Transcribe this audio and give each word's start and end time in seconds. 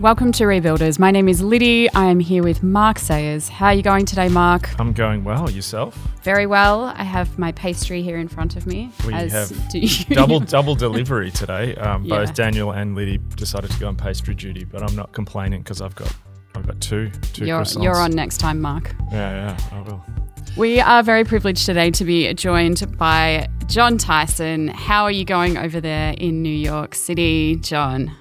Welcome 0.00 0.32
to 0.32 0.44
Rebuilders. 0.44 0.98
My 0.98 1.10
name 1.10 1.28
is 1.28 1.42
Liddy. 1.42 1.92
I 1.92 2.06
am 2.06 2.20
here 2.20 2.42
with 2.42 2.62
Mark 2.62 2.98
Sayers. 2.98 3.50
How 3.50 3.66
are 3.66 3.74
you 3.74 3.82
going 3.82 4.06
today, 4.06 4.30
Mark? 4.30 4.70
I'm 4.80 4.94
going 4.94 5.24
well. 5.24 5.50
Yourself? 5.50 5.94
Very 6.22 6.46
well. 6.46 6.84
I 6.84 7.04
have 7.04 7.38
my 7.38 7.52
pastry 7.52 8.00
here 8.00 8.16
in 8.16 8.26
front 8.26 8.56
of 8.56 8.66
me. 8.66 8.90
We 9.06 9.12
have 9.12 9.52
double 10.08 10.40
double 10.40 10.74
delivery 10.74 11.30
today. 11.30 11.74
Um, 11.74 12.04
yeah. 12.04 12.16
Both 12.16 12.32
Daniel 12.32 12.70
and 12.70 12.94
Liddy 12.94 13.18
decided 13.36 13.72
to 13.72 13.78
go 13.78 13.88
on 13.88 13.96
pastry 13.96 14.34
duty, 14.34 14.64
but 14.64 14.82
I'm 14.82 14.96
not 14.96 15.12
complaining 15.12 15.60
because 15.60 15.82
I've 15.82 15.94
got 15.96 16.16
I've 16.54 16.66
got 16.66 16.80
two 16.80 17.10
two 17.34 17.44
you're, 17.44 17.60
croissants. 17.60 17.82
You're 17.82 17.98
on 17.98 18.12
next 18.12 18.38
time, 18.38 18.58
Mark. 18.58 18.96
Yeah, 19.12 19.50
yeah, 19.50 19.68
I 19.70 19.82
will. 19.82 20.02
We 20.56 20.80
are 20.80 21.02
very 21.02 21.24
privileged 21.24 21.66
today 21.66 21.90
to 21.90 22.06
be 22.06 22.32
joined 22.32 22.96
by 22.96 23.48
Jon 23.66 23.98
Tyson. 23.98 24.68
How 24.68 25.04
are 25.04 25.12
you 25.12 25.26
going 25.26 25.58
over 25.58 25.78
there 25.78 26.14
in 26.16 26.40
New 26.40 26.48
York 26.48 26.94
City, 26.94 27.56
Jon? 27.56 28.16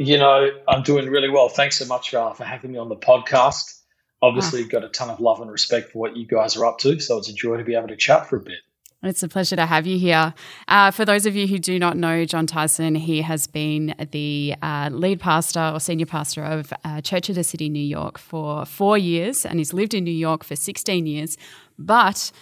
You 0.00 0.16
know, 0.16 0.48
I'm 0.66 0.82
doing 0.82 1.10
really 1.10 1.28
well. 1.28 1.50
Thanks 1.50 1.76
so 1.76 1.84
much 1.84 2.14
uh, 2.14 2.32
for 2.32 2.44
having 2.44 2.72
me 2.72 2.78
on 2.78 2.88
the 2.88 2.96
podcast. 2.96 3.80
Obviously, 4.22 4.62
oh. 4.62 4.66
got 4.66 4.82
a 4.82 4.88
ton 4.88 5.10
of 5.10 5.20
love 5.20 5.42
and 5.42 5.50
respect 5.50 5.92
for 5.92 5.98
what 5.98 6.16
you 6.16 6.26
guys 6.26 6.56
are 6.56 6.64
up 6.64 6.78
to. 6.78 6.98
So 6.98 7.18
it's 7.18 7.28
a 7.28 7.34
joy 7.34 7.58
to 7.58 7.64
be 7.64 7.74
able 7.74 7.88
to 7.88 7.96
chat 7.96 8.26
for 8.26 8.36
a 8.36 8.40
bit. 8.40 8.60
It's 9.02 9.22
a 9.22 9.28
pleasure 9.28 9.56
to 9.56 9.66
have 9.66 9.86
you 9.86 9.98
here. 9.98 10.32
Uh, 10.68 10.90
for 10.90 11.04
those 11.04 11.26
of 11.26 11.36
you 11.36 11.46
who 11.46 11.58
do 11.58 11.78
not 11.78 11.98
know 11.98 12.24
Jon 12.24 12.46
Tyson, 12.46 12.94
he 12.94 13.20
has 13.20 13.46
been 13.46 13.94
the 14.10 14.54
uh, 14.62 14.88
lead 14.90 15.20
pastor 15.20 15.70
or 15.74 15.78
senior 15.80 16.06
pastor 16.06 16.44
of 16.44 16.72
uh, 16.82 17.02
Church 17.02 17.28
of 17.28 17.34
the 17.34 17.44
City, 17.44 17.68
New 17.68 17.78
York, 17.78 18.16
for 18.16 18.64
four 18.64 18.96
years, 18.96 19.44
and 19.44 19.58
he's 19.58 19.74
lived 19.74 19.92
in 19.92 20.04
New 20.04 20.10
York 20.10 20.44
for 20.44 20.56
16 20.56 21.06
years. 21.06 21.36
But 21.78 22.32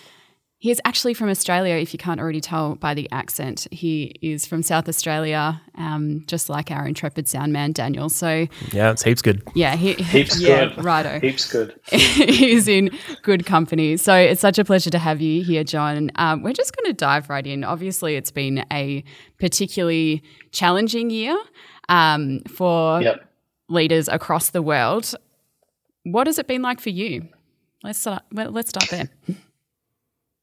he 0.60 0.72
is 0.72 0.80
actually 0.84 1.14
from 1.14 1.28
Australia, 1.28 1.76
if 1.76 1.94
you 1.94 1.98
can't 1.98 2.20
already 2.20 2.40
tell 2.40 2.74
by 2.74 2.92
the 2.92 3.08
accent. 3.12 3.68
He 3.70 4.16
is 4.20 4.44
from 4.44 4.64
South 4.64 4.88
Australia, 4.88 5.62
um, 5.76 6.24
just 6.26 6.48
like 6.48 6.72
our 6.72 6.84
intrepid 6.84 7.28
sound 7.28 7.52
man, 7.52 7.70
Daniel. 7.70 8.08
So 8.08 8.48
Yeah, 8.72 8.90
it's 8.90 9.04
heaps 9.04 9.22
good. 9.22 9.40
Yeah, 9.54 9.76
he, 9.76 9.92
heaps 9.92 10.40
yeah, 10.40 10.74
good. 10.74 10.84
Righto. 10.84 11.20
Heaps 11.22 11.48
good. 11.48 11.78
He's 11.92 12.66
in 12.66 12.90
good 13.22 13.46
company. 13.46 13.96
So 13.96 14.16
it's 14.16 14.40
such 14.40 14.58
a 14.58 14.64
pleasure 14.64 14.90
to 14.90 14.98
have 14.98 15.20
you 15.20 15.44
here, 15.44 15.62
Jon. 15.62 16.10
Um, 16.16 16.42
we're 16.42 16.52
just 16.52 16.76
going 16.76 16.86
to 16.86 16.92
dive 16.92 17.30
right 17.30 17.46
in. 17.46 17.62
Obviously, 17.62 18.16
it's 18.16 18.32
been 18.32 18.64
a 18.72 19.04
particularly 19.38 20.24
challenging 20.50 21.10
year 21.10 21.38
um, 21.88 22.40
for 22.48 23.00
yep. 23.00 23.24
leaders 23.68 24.08
across 24.08 24.50
the 24.50 24.62
world. 24.62 25.14
What 26.02 26.26
has 26.26 26.40
it 26.40 26.48
been 26.48 26.62
like 26.62 26.80
for 26.80 26.90
you? 26.90 27.28
Let's 27.84 28.00
start, 28.00 28.24
let's 28.32 28.70
start 28.70 28.88
there. 28.90 29.08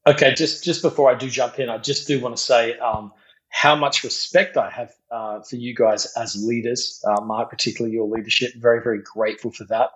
Okay, 0.06 0.34
just 0.34 0.62
just 0.62 0.82
before 0.82 1.10
I 1.10 1.14
do 1.16 1.28
jump 1.28 1.58
in, 1.58 1.68
I 1.68 1.78
just 1.78 2.06
do 2.06 2.20
want 2.20 2.36
to 2.36 2.42
say 2.42 2.78
um, 2.78 3.12
how 3.48 3.74
much 3.74 4.04
respect 4.04 4.56
I 4.56 4.70
have 4.70 4.92
uh, 5.10 5.40
for 5.42 5.56
you 5.56 5.74
guys 5.74 6.06
as 6.16 6.36
leaders, 6.36 7.02
uh, 7.04 7.20
Mark, 7.22 7.50
particularly 7.50 7.94
your 7.94 8.06
leadership. 8.06 8.52
Very, 8.56 8.80
very 8.82 9.00
grateful 9.02 9.50
for 9.50 9.64
that, 9.64 9.90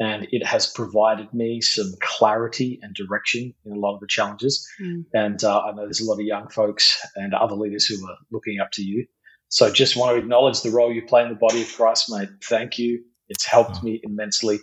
and 0.00 0.26
it 0.32 0.44
has 0.44 0.66
provided 0.66 1.32
me 1.32 1.60
some 1.60 1.94
clarity 2.00 2.80
and 2.82 2.96
direction 2.96 3.54
in 3.64 3.72
a 3.72 3.78
lot 3.78 3.94
of 3.94 4.00
the 4.00 4.08
challenges. 4.08 4.68
Mm. 4.80 5.04
And 5.14 5.44
uh, 5.44 5.60
I 5.60 5.72
know 5.72 5.84
there's 5.84 6.00
a 6.00 6.04
lot 6.04 6.18
of 6.18 6.26
young 6.26 6.48
folks 6.48 7.00
and 7.14 7.32
other 7.32 7.54
leaders 7.54 7.86
who 7.86 8.04
are 8.08 8.16
looking 8.32 8.58
up 8.58 8.72
to 8.72 8.82
you. 8.82 9.06
So, 9.50 9.70
just 9.70 9.94
want 9.94 10.16
to 10.16 10.18
acknowledge 10.18 10.62
the 10.62 10.70
role 10.70 10.92
you 10.92 11.02
play 11.06 11.22
in 11.22 11.28
the 11.28 11.36
body 11.36 11.62
of 11.62 11.72
Christ, 11.72 12.10
mate. 12.10 12.28
Thank 12.42 12.80
you. 12.80 13.04
It's 13.28 13.44
helped 13.44 13.78
oh. 13.82 13.84
me 13.84 14.00
immensely 14.02 14.58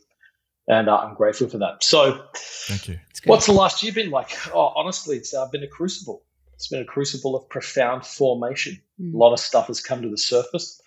and 0.67 0.90
uh, 0.90 0.98
I'm 0.98 1.16
grateful 1.16 1.50
for 1.50 1.59
that. 1.59 1.84
So, 1.84 2.26
thank 2.36 2.88
you. 2.88 3.00
What's 3.26 3.45
the 3.45 3.54
last 3.54 3.84
year 3.84 3.94
been 3.94 4.09
like? 4.09 4.31
Oh, 4.54 4.73
honestly, 4.76 5.18
it's 5.18 5.34
uh, 5.34 5.48
been 5.48 5.64
a 5.64 5.68
crucible. 5.68 6.23
It's 6.53 6.68
been 6.68 6.81
a 6.81 6.86
crucible 6.86 7.36
of 7.36 7.50
profound 7.50 8.06
formation. 8.06 8.81
Mm. 9.00 9.13
A 9.13 9.18
lot 9.18 9.34
of 9.34 9.40
stuff 9.40 9.68
has 9.68 9.81
come 9.81 10.02
to 10.02 10.09
the 10.09 10.18
surface. 10.18 10.81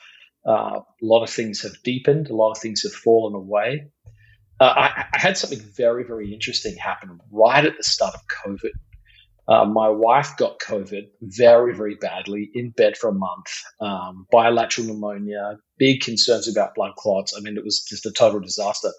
Uh, 0.46 0.80
a 0.80 0.84
lot 1.02 1.22
of 1.22 1.30
things 1.30 1.62
have 1.62 1.82
deepened. 1.82 2.28
A 2.30 2.34
lot 2.34 2.52
of 2.52 2.58
things 2.58 2.82
have 2.82 2.92
fallen 2.92 3.34
away. 3.34 3.90
Uh, 4.60 4.64
I, 4.64 5.04
I, 5.12 5.18
had 5.18 5.36
something 5.36 5.58
very, 5.58 6.04
very 6.04 6.32
interesting 6.32 6.76
happen 6.76 7.18
right 7.32 7.64
at 7.64 7.76
the 7.76 7.82
start 7.82 8.14
of 8.14 8.20
COVID. 8.28 8.70
Uh, 9.48 9.64
my 9.64 9.88
wife 9.88 10.36
got 10.36 10.58
COVID 10.60 11.08
very, 11.20 11.74
very 11.74 11.96
badly 11.96 12.50
in 12.54 12.70
bed 12.70 12.96
for 12.96 13.08
a 13.08 13.14
month, 13.14 13.46
um, 13.80 14.26
bilateral 14.30 14.86
pneumonia, 14.86 15.58
big 15.76 16.00
concerns 16.00 16.48
about 16.48 16.74
blood 16.74 16.94
clots. 16.96 17.34
I 17.36 17.40
mean, 17.40 17.56
it 17.56 17.64
was 17.64 17.82
just 17.82 18.06
a 18.06 18.12
total 18.12 18.40
disaster. 18.40 18.90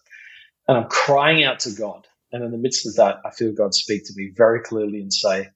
And 0.67 0.77
I'm 0.77 0.89
crying 0.89 1.43
out 1.43 1.59
to 1.61 1.71
God. 1.71 2.07
And 2.31 2.43
in 2.43 2.51
the 2.51 2.57
midst 2.57 2.87
of 2.87 2.95
that, 2.95 3.19
I 3.23 3.31
feel 3.31 3.53
God 3.53 3.73
speak 3.73 4.05
to 4.05 4.13
me 4.15 4.31
very 4.35 4.61
clearly 4.61 4.99
and 4.99 5.13
say, 5.13 5.49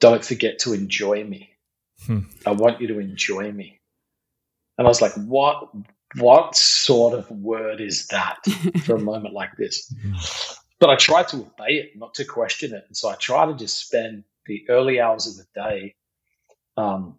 Don't 0.00 0.24
forget 0.24 0.60
to 0.60 0.74
enjoy 0.74 1.24
me. 1.24 1.50
Hmm. 2.06 2.20
I 2.46 2.52
want 2.52 2.80
you 2.80 2.88
to 2.88 2.98
enjoy 2.98 3.50
me. 3.50 3.80
And 4.76 4.86
I 4.86 4.88
was 4.88 5.02
like, 5.02 5.14
What 5.14 5.70
what 6.16 6.56
sort 6.56 7.14
of 7.14 7.30
word 7.30 7.80
is 7.80 8.06
that 8.06 8.38
for 8.84 8.96
a 8.96 9.00
moment 9.00 9.34
like 9.34 9.56
this? 9.56 9.92
Hmm. 10.02 10.14
But 10.80 10.90
I 10.90 10.96
tried 10.96 11.28
to 11.28 11.38
obey 11.38 11.74
it, 11.74 11.90
not 11.96 12.14
to 12.14 12.24
question 12.24 12.72
it. 12.72 12.84
And 12.86 12.96
so 12.96 13.08
I 13.08 13.16
try 13.16 13.46
to 13.46 13.54
just 13.54 13.84
spend 13.84 14.24
the 14.46 14.64
early 14.68 15.00
hours 15.00 15.26
of 15.26 15.36
the 15.36 15.60
day 15.60 15.94
um, 16.76 17.16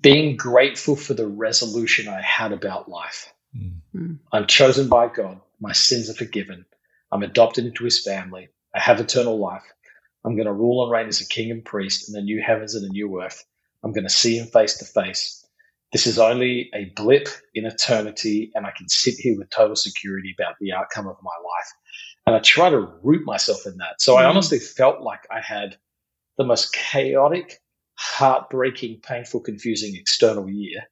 being 0.00 0.36
grateful 0.36 0.96
for 0.96 1.12
the 1.12 1.26
resolution 1.26 2.08
I 2.08 2.22
had 2.22 2.52
about 2.52 2.88
life. 2.88 3.32
Mm. 3.94 4.18
I'm 4.32 4.46
chosen 4.46 4.88
by 4.88 5.08
God. 5.08 5.40
My 5.60 5.72
sins 5.72 6.10
are 6.10 6.14
forgiven. 6.14 6.66
I'm 7.12 7.22
adopted 7.22 7.64
into 7.64 7.84
his 7.84 8.02
family. 8.02 8.48
I 8.74 8.80
have 8.80 9.00
eternal 9.00 9.38
life. 9.38 9.62
I'm 10.24 10.36
going 10.36 10.46
to 10.46 10.52
rule 10.52 10.82
and 10.82 10.92
reign 10.92 11.08
as 11.08 11.20
a 11.20 11.26
king 11.26 11.50
and 11.50 11.64
priest 11.64 12.08
in 12.08 12.14
the 12.14 12.20
new 12.20 12.42
heavens 12.42 12.74
and 12.74 12.84
the 12.84 12.92
new 12.92 13.22
earth. 13.22 13.44
I'm 13.82 13.92
going 13.92 14.04
to 14.04 14.10
see 14.10 14.38
him 14.38 14.48
face 14.48 14.78
to 14.78 14.84
face. 14.84 15.46
This 15.92 16.06
is 16.06 16.18
only 16.18 16.68
a 16.74 16.92
blip 16.96 17.28
in 17.54 17.64
eternity, 17.64 18.50
and 18.54 18.66
I 18.66 18.72
can 18.76 18.88
sit 18.88 19.14
here 19.14 19.38
with 19.38 19.50
total 19.50 19.76
security 19.76 20.34
about 20.36 20.56
the 20.60 20.72
outcome 20.72 21.06
of 21.06 21.16
my 21.22 21.30
life. 21.30 21.72
And 22.26 22.34
I 22.34 22.40
try 22.40 22.70
to 22.70 22.92
root 23.02 23.24
myself 23.24 23.66
in 23.66 23.76
that. 23.76 24.02
So 24.02 24.16
I 24.16 24.24
mm. 24.24 24.30
honestly 24.30 24.58
felt 24.58 25.00
like 25.00 25.20
I 25.30 25.40
had 25.40 25.76
the 26.36 26.44
most 26.44 26.72
chaotic, 26.72 27.60
heartbreaking, 27.94 29.00
painful, 29.00 29.40
confusing 29.40 29.94
external 29.94 30.50
year 30.50 30.82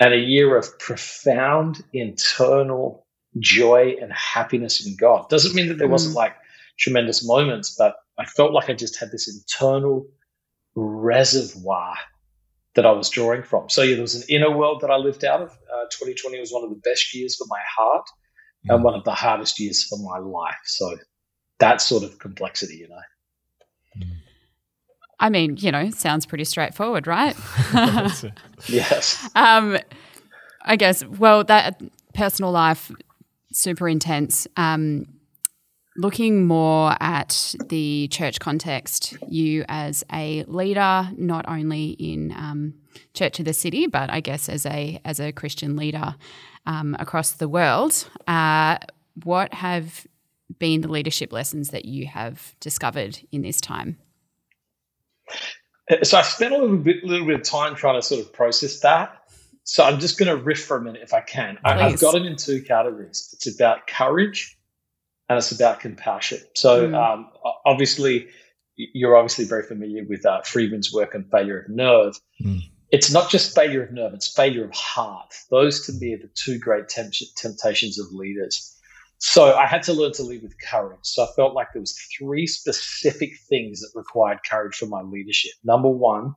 and 0.00 0.14
a 0.14 0.18
year 0.18 0.56
of 0.56 0.78
profound 0.78 1.82
internal 1.92 3.06
joy 3.40 3.96
and 4.00 4.12
happiness 4.12 4.84
in 4.86 4.96
God. 4.96 5.28
Doesn't 5.28 5.54
mean 5.54 5.68
that 5.68 5.78
there 5.78 5.88
wasn't 5.88 6.14
mm. 6.14 6.18
like 6.18 6.34
tremendous 6.78 7.26
moments, 7.26 7.74
but 7.76 7.96
I 8.18 8.24
felt 8.24 8.52
like 8.52 8.70
I 8.70 8.74
just 8.74 8.98
had 8.98 9.10
this 9.10 9.28
internal 9.28 10.06
reservoir 10.74 11.94
that 12.74 12.86
I 12.86 12.92
was 12.92 13.10
drawing 13.10 13.42
from. 13.42 13.68
So 13.68 13.82
yeah, 13.82 13.94
there 13.94 14.02
was 14.02 14.14
an 14.14 14.22
inner 14.28 14.56
world 14.56 14.80
that 14.82 14.90
I 14.90 14.96
lived 14.96 15.24
out 15.24 15.42
of. 15.42 15.50
Uh, 15.50 15.84
2020 15.90 16.38
was 16.38 16.52
one 16.52 16.64
of 16.64 16.70
the 16.70 16.76
best 16.76 17.14
years 17.14 17.36
for 17.36 17.46
my 17.48 17.60
heart 17.76 18.06
mm. 18.66 18.74
and 18.74 18.84
one 18.84 18.94
of 18.94 19.04
the 19.04 19.14
hardest 19.14 19.58
years 19.58 19.84
for 19.84 19.98
my 19.98 20.18
life. 20.18 20.60
So 20.64 20.96
that 21.58 21.80
sort 21.80 22.04
of 22.04 22.18
complexity, 22.18 22.76
you 22.76 22.88
know. 22.88 24.04
Mm. 24.04 24.12
I 25.20 25.30
mean, 25.30 25.56
you 25.56 25.72
know, 25.72 25.90
sounds 25.90 26.26
pretty 26.26 26.44
straightforward, 26.44 27.08
right? 27.08 27.36
yes. 28.68 29.28
Um, 29.34 29.78
I 30.62 30.76
guess. 30.76 31.04
Well, 31.04 31.42
that 31.44 31.82
personal 32.14 32.52
life 32.52 32.92
super 33.52 33.88
intense. 33.88 34.46
Um, 34.56 35.06
looking 35.96 36.46
more 36.46 36.94
at 37.00 37.54
the 37.68 38.08
church 38.08 38.38
context, 38.40 39.16
you 39.28 39.64
as 39.68 40.04
a 40.12 40.44
leader, 40.44 41.10
not 41.16 41.44
only 41.48 41.90
in 41.90 42.32
um, 42.32 42.74
Church 43.14 43.38
of 43.38 43.44
the 43.44 43.52
City, 43.52 43.86
but 43.86 44.10
I 44.10 44.20
guess 44.20 44.48
as 44.48 44.64
a 44.64 45.00
as 45.04 45.20
a 45.20 45.32
Christian 45.32 45.76
leader 45.76 46.14
um, 46.66 46.96
across 46.98 47.32
the 47.32 47.48
world, 47.48 48.08
uh, 48.26 48.78
what 49.24 49.52
have 49.54 50.06
been 50.58 50.80
the 50.80 50.88
leadership 50.88 51.32
lessons 51.32 51.70
that 51.70 51.84
you 51.84 52.06
have 52.06 52.54
discovered 52.60 53.18
in 53.32 53.42
this 53.42 53.60
time? 53.60 53.98
So 56.02 56.18
I 56.18 56.22
spent 56.22 56.52
a 56.54 56.58
little 56.58 56.76
bit, 56.76 57.02
little 57.02 57.26
bit 57.26 57.40
of 57.40 57.42
time 57.42 57.74
trying 57.74 58.00
to 58.00 58.02
sort 58.02 58.20
of 58.20 58.32
process 58.32 58.80
that. 58.80 59.22
So 59.68 59.84
I'm 59.84 60.00
just 60.00 60.16
going 60.16 60.34
to 60.34 60.42
riff 60.42 60.64
for 60.64 60.78
a 60.78 60.82
minute 60.82 61.02
if 61.02 61.12
I 61.12 61.20
can. 61.20 61.56
Please. 61.56 61.62
I've 61.62 62.00
got 62.00 62.14
it 62.14 62.24
in 62.24 62.36
two 62.36 62.62
categories. 62.62 63.28
It's 63.34 63.54
about 63.54 63.86
courage 63.86 64.58
and 65.28 65.36
it's 65.36 65.52
about 65.52 65.80
compassion. 65.80 66.38
So 66.54 66.88
mm. 66.88 66.94
um, 66.94 67.28
obviously, 67.66 68.28
you're 68.76 69.14
obviously 69.14 69.44
very 69.44 69.64
familiar 69.64 70.04
with 70.08 70.24
uh, 70.24 70.40
Friedman's 70.40 70.90
work 70.90 71.14
on 71.14 71.24
failure 71.30 71.60
of 71.60 71.68
nerve. 71.68 72.18
Mm. 72.42 72.62
It's 72.90 73.12
not 73.12 73.28
just 73.28 73.54
failure 73.54 73.82
of 73.82 73.92
nerve; 73.92 74.14
it's 74.14 74.32
failure 74.32 74.64
of 74.64 74.72
heart. 74.72 75.34
Those 75.50 75.84
to 75.84 75.92
me 75.92 76.14
are 76.14 76.18
the 76.18 76.30
two 76.34 76.58
great 76.58 76.88
temp- 76.88 77.12
temptations 77.36 77.98
of 77.98 78.06
leaders. 78.10 78.74
So 79.18 79.54
I 79.54 79.66
had 79.66 79.82
to 79.82 79.92
learn 79.92 80.12
to 80.12 80.22
lead 80.22 80.42
with 80.42 80.54
courage. 80.66 81.00
So 81.02 81.24
I 81.24 81.28
felt 81.36 81.52
like 81.52 81.74
there 81.74 81.82
was 81.82 81.94
three 82.18 82.46
specific 82.46 83.32
things 83.50 83.82
that 83.82 83.90
required 83.94 84.38
courage 84.48 84.76
for 84.76 84.86
my 84.86 85.02
leadership. 85.02 85.52
Number 85.62 85.90
one, 85.90 86.32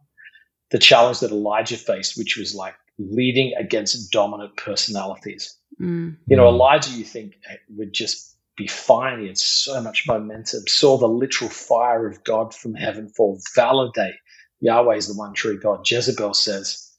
the 0.72 0.80
challenge 0.80 1.22
that 1.22 1.32
Elijah 1.32 1.78
faced, 1.78 2.18
which 2.18 2.36
was 2.36 2.54
like 2.54 2.76
leading 2.98 3.54
against 3.58 4.12
dominant 4.12 4.56
personalities. 4.58 5.58
Mm. 5.80 6.18
You 6.28 6.38
know, 6.38 6.48
Elijah, 6.48 6.92
you 6.92 7.04
think 7.04 7.34
would 7.70 7.94
just 7.94 8.38
be 8.58 8.68
fine. 8.68 9.22
He 9.22 9.28
had 9.28 9.38
so 9.38 9.82
much 9.82 10.08
momentum, 10.08 10.68
saw 10.68 10.98
the 10.98 11.08
literal 11.08 11.50
fire 11.50 12.08
of 12.08 12.24
God 12.24 12.54
from 12.54 12.76
heaven 12.76 13.10
fall, 13.10 13.40
validate 13.56 14.16
Yahweh 14.62 14.96
is 14.96 15.08
the 15.08 15.16
one 15.16 15.34
true 15.34 15.60
God. 15.60 15.90
Jezebel 15.90 16.34
says, 16.36 16.92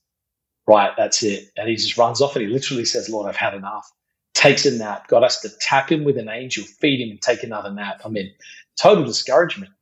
right, 0.67 0.93
that's 0.97 1.23
it. 1.23 1.51
And 1.57 1.69
he 1.69 1.77
just 1.77 1.97
runs 1.97 2.21
off 2.21 2.37
and 2.37 2.45
he 2.45 2.53
literally 2.53 2.85
says, 2.85 3.09
Lord, 3.09 3.29
I've 3.29 3.37
had 3.37 3.55
enough. 3.55 3.91
Takes 4.35 4.67
a 4.67 4.77
nap. 4.77 5.09
God 5.09 5.23
has 5.23 5.41
to 5.41 5.51
tap 5.61 5.91
him 5.91 6.05
with 6.05 6.19
an 6.19 6.29
angel, 6.29 6.65
feed 6.65 7.01
him, 7.01 7.11
and 7.11 7.23
take 7.23 7.45
another 7.45 7.71
nap. 7.71 8.01
I 8.05 8.09
mean, 8.09 8.33
total 8.81 9.05
discouragement. 9.05 9.73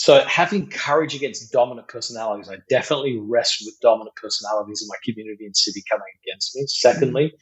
So 0.00 0.24
having 0.24 0.70
courage 0.70 1.14
against 1.14 1.52
dominant 1.52 1.86
personalities, 1.88 2.48
I 2.48 2.56
definitely 2.70 3.18
rest 3.18 3.62
with 3.62 3.78
dominant 3.82 4.16
personalities 4.16 4.80
in 4.80 4.88
my 4.88 4.94
community 5.04 5.44
and 5.44 5.54
city 5.54 5.82
coming 5.90 6.06
against 6.24 6.56
me. 6.56 6.64
Secondly, 6.68 7.34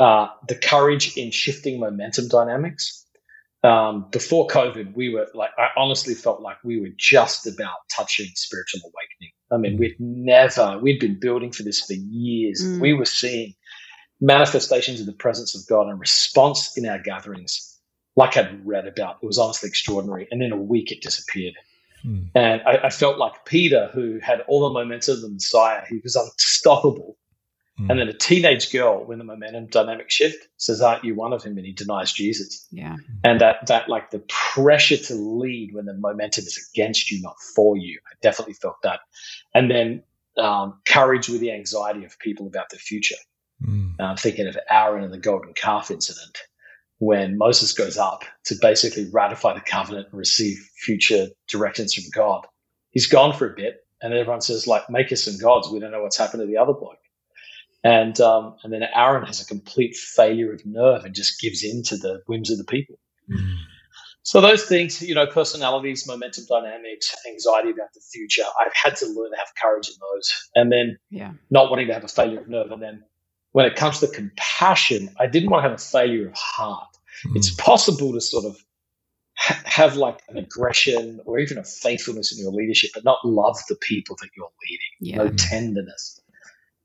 uh, 0.00 0.26
the 0.48 0.56
courage 0.56 1.16
in 1.16 1.30
shifting 1.30 1.78
momentum 1.78 2.26
dynamics. 2.26 3.06
Um, 3.62 4.08
before 4.10 4.48
COVID, 4.48 4.96
we 4.96 5.10
were 5.10 5.28
like, 5.34 5.50
I 5.56 5.68
honestly 5.76 6.14
felt 6.14 6.40
like 6.40 6.56
we 6.64 6.80
were 6.80 6.90
just 6.96 7.46
about 7.46 7.76
touching 7.94 8.26
spiritual 8.34 8.80
awakening. 8.80 9.32
I 9.52 9.56
mean, 9.58 9.78
we'd 9.78 10.00
never, 10.00 10.80
we'd 10.80 10.98
been 10.98 11.20
building 11.20 11.52
for 11.52 11.62
this 11.62 11.80
for 11.82 11.92
years. 11.92 12.60
Mm. 12.60 12.80
We 12.80 12.92
were 12.92 13.04
seeing 13.04 13.54
manifestations 14.20 14.98
of 14.98 15.06
the 15.06 15.12
presence 15.12 15.54
of 15.54 15.64
God 15.68 15.88
and 15.88 16.00
response 16.00 16.76
in 16.76 16.86
our 16.86 16.98
gatherings 16.98 17.78
like 18.16 18.36
I'd 18.36 18.66
read 18.66 18.88
about. 18.88 19.18
It 19.22 19.26
was 19.26 19.38
honestly 19.38 19.68
extraordinary. 19.68 20.26
And 20.32 20.42
in 20.42 20.50
a 20.50 20.56
week, 20.56 20.90
it 20.90 21.02
disappeared. 21.02 21.54
Hmm. 22.02 22.24
And 22.34 22.62
I, 22.62 22.78
I, 22.84 22.90
felt 22.90 23.18
like 23.18 23.44
Peter, 23.44 23.90
who 23.92 24.18
had 24.20 24.42
all 24.42 24.68
the 24.68 24.74
momentum 24.74 25.16
of 25.16 25.22
the 25.22 25.28
Messiah, 25.28 25.82
he 25.88 26.00
was 26.02 26.16
unstoppable. 26.16 27.16
Hmm. 27.76 27.90
And 27.90 28.00
then 28.00 28.08
a 28.08 28.12
teenage 28.12 28.72
girl, 28.72 29.04
when 29.04 29.18
the 29.18 29.24
momentum 29.24 29.66
dynamic 29.66 30.10
shift, 30.10 30.46
says, 30.56 30.80
"Aren't 30.80 31.04
you 31.04 31.14
one 31.14 31.32
of 31.32 31.42
him?" 31.42 31.56
And 31.56 31.66
he 31.66 31.72
denies 31.72 32.12
Jesus. 32.12 32.66
Yeah. 32.70 32.96
And 33.24 33.40
that 33.40 33.66
that 33.66 33.88
like 33.88 34.10
the 34.10 34.24
pressure 34.28 34.96
to 34.96 35.14
lead 35.14 35.74
when 35.74 35.86
the 35.86 35.94
momentum 35.94 36.44
is 36.44 36.70
against 36.72 37.10
you, 37.10 37.20
not 37.22 37.36
for 37.54 37.76
you. 37.76 37.98
I 38.06 38.14
definitely 38.22 38.54
felt 38.54 38.76
that. 38.82 39.00
And 39.54 39.70
then 39.70 40.02
um, 40.36 40.80
courage 40.86 41.28
with 41.28 41.40
the 41.40 41.52
anxiety 41.52 42.04
of 42.04 42.18
people 42.18 42.46
about 42.46 42.70
the 42.70 42.78
future. 42.78 43.16
Mm. 43.62 43.94
I'm 43.98 44.16
thinking 44.16 44.46
of 44.46 44.56
Aaron 44.70 45.02
and 45.04 45.12
the 45.12 45.18
golden 45.18 45.52
calf 45.52 45.90
incident 45.90 46.38
when 46.98 47.38
Moses 47.38 47.72
goes 47.72 47.96
up 47.96 48.24
to 48.44 48.56
basically 48.60 49.08
ratify 49.12 49.54
the 49.54 49.60
covenant 49.60 50.08
and 50.10 50.18
receive 50.18 50.58
future 50.76 51.28
directions 51.48 51.94
from 51.94 52.04
God. 52.12 52.46
He's 52.90 53.06
gone 53.06 53.32
for 53.32 53.52
a 53.52 53.54
bit, 53.54 53.76
and 54.02 54.12
everyone 54.12 54.40
says, 54.40 54.66
like, 54.66 54.90
make 54.90 55.12
us 55.12 55.24
some 55.24 55.38
gods. 55.38 55.70
We 55.70 55.78
don't 55.78 55.92
know 55.92 56.02
what's 56.02 56.18
happened 56.18 56.42
to 56.42 56.46
the 56.46 56.58
other 56.58 56.72
bloke. 56.72 56.98
And 57.84 58.20
um, 58.20 58.56
and 58.64 58.72
then 58.72 58.82
Aaron 58.82 59.24
has 59.26 59.40
a 59.40 59.46
complete 59.46 59.94
failure 59.96 60.52
of 60.52 60.66
nerve 60.66 61.04
and 61.04 61.14
just 61.14 61.40
gives 61.40 61.62
in 61.62 61.84
to 61.84 61.96
the 61.96 62.22
whims 62.26 62.50
of 62.50 62.58
the 62.58 62.64
people. 62.64 62.98
Mm. 63.30 63.56
So 64.22 64.42
those 64.42 64.64
things, 64.64 65.00
you 65.00 65.14
know, 65.14 65.26
personalities, 65.26 66.06
momentum 66.06 66.44
dynamics, 66.48 67.14
anxiety 67.26 67.70
about 67.70 67.94
the 67.94 68.00
future, 68.12 68.42
I've 68.60 68.74
had 68.74 68.96
to 68.96 69.06
learn 69.06 69.30
to 69.30 69.36
have 69.38 69.48
courage 69.60 69.88
in 69.88 69.94
those. 70.00 70.50
And 70.54 70.70
then 70.70 70.98
yeah. 71.08 71.32
not 71.50 71.70
wanting 71.70 71.86
to 71.86 71.94
have 71.94 72.04
a 72.04 72.08
failure 72.08 72.40
of 72.40 72.48
nerve. 72.48 72.70
And 72.70 72.82
then 72.82 73.04
when 73.52 73.64
it 73.64 73.76
comes 73.76 74.00
to 74.00 74.08
compassion, 74.08 75.08
I 75.18 75.28
didn't 75.28 75.48
want 75.48 75.64
to 75.64 75.70
have 75.70 75.78
a 75.78 75.82
failure 75.82 76.28
of 76.28 76.34
heart. 76.34 76.87
Mm. 77.26 77.36
It's 77.36 77.50
possible 77.54 78.12
to 78.12 78.20
sort 78.20 78.44
of 78.44 78.56
ha- 79.36 79.62
have 79.64 79.96
like 79.96 80.22
an 80.28 80.36
aggression 80.36 81.20
or 81.24 81.38
even 81.38 81.58
a 81.58 81.64
faithfulness 81.64 82.32
in 82.32 82.42
your 82.42 82.52
leadership, 82.52 82.90
but 82.94 83.04
not 83.04 83.18
love 83.24 83.58
the 83.68 83.76
people 83.76 84.16
that 84.20 84.30
you're 84.36 84.50
leading. 84.68 84.88
Yeah. 85.00 85.16
No 85.16 85.30
tenderness. 85.30 86.20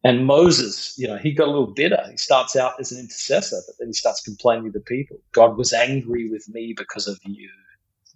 And 0.05 0.25
Moses, 0.25 0.95
you 0.97 1.07
know, 1.07 1.15
he 1.15 1.31
got 1.31 1.47
a 1.47 1.51
little 1.51 1.73
bitter. 1.73 2.03
He 2.11 2.17
starts 2.17 2.57
out 2.57 2.73
as 2.79 2.91
an 2.91 2.99
intercessor, 2.99 3.61
but 3.65 3.75
then 3.79 3.87
he 3.87 3.93
starts 3.93 4.21
complaining 4.21 4.65
to 4.65 4.71
the 4.71 4.83
people. 4.83 5.17
God 5.31 5.57
was 5.57 5.71
angry 5.71 6.29
with 6.29 6.47
me 6.49 6.73
because 6.75 7.07
of 7.07 7.17
you. 7.23 7.49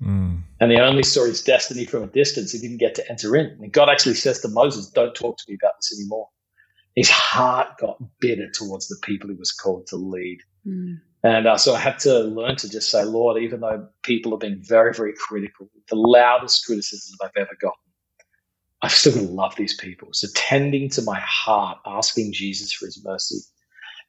Mm. 0.03 0.43
And 0.59 0.71
he 0.71 0.77
only 0.77 1.03
saw 1.03 1.25
his 1.25 1.41
destiny 1.41 1.85
from 1.85 2.03
a 2.03 2.07
distance. 2.07 2.51
He 2.51 2.59
didn't 2.59 2.77
get 2.77 2.95
to 2.95 3.09
enter 3.09 3.35
in. 3.37 3.57
And 3.61 3.71
God 3.71 3.89
actually 3.89 4.15
says 4.15 4.41
to 4.41 4.49
Moses, 4.49 4.89
Don't 4.89 5.15
talk 5.15 5.37
to 5.37 5.43
me 5.47 5.57
about 5.61 5.73
this 5.79 5.97
anymore 5.97 6.27
his 6.97 7.11
heart 7.11 7.77
got 7.77 8.01
bitter 8.19 8.49
towards 8.49 8.87
the 8.87 8.97
people 9.03 9.29
he 9.29 9.35
was 9.35 9.51
called 9.51 9.85
to 9.85 9.95
lead. 9.95 10.39
Mm. 10.65 10.99
And 11.27 11.45
uh, 11.45 11.57
so 11.57 11.75
I 11.75 11.79
had 11.79 11.99
to 11.99 12.19
learn 12.19 12.55
to 12.55 12.69
just 12.69 12.89
say, 12.89 13.03
Lord, 13.03 13.43
even 13.43 13.59
though 13.59 13.85
people 14.01 14.31
have 14.31 14.39
been 14.39 14.61
very, 14.63 14.93
very 14.93 15.11
critical, 15.13 15.69
the 15.89 15.97
loudest 15.97 16.65
criticisms 16.65 17.17
I've 17.21 17.35
ever 17.35 17.51
gotten, 17.59 17.75
I've 18.81 18.93
still 18.93 19.21
love 19.23 19.53
these 19.57 19.75
people. 19.75 20.07
So 20.13 20.29
tending 20.35 20.89
to 20.91 21.01
my 21.01 21.19
heart, 21.19 21.79
asking 21.85 22.31
Jesus 22.31 22.71
for 22.71 22.85
his 22.85 23.03
mercy. 23.03 23.39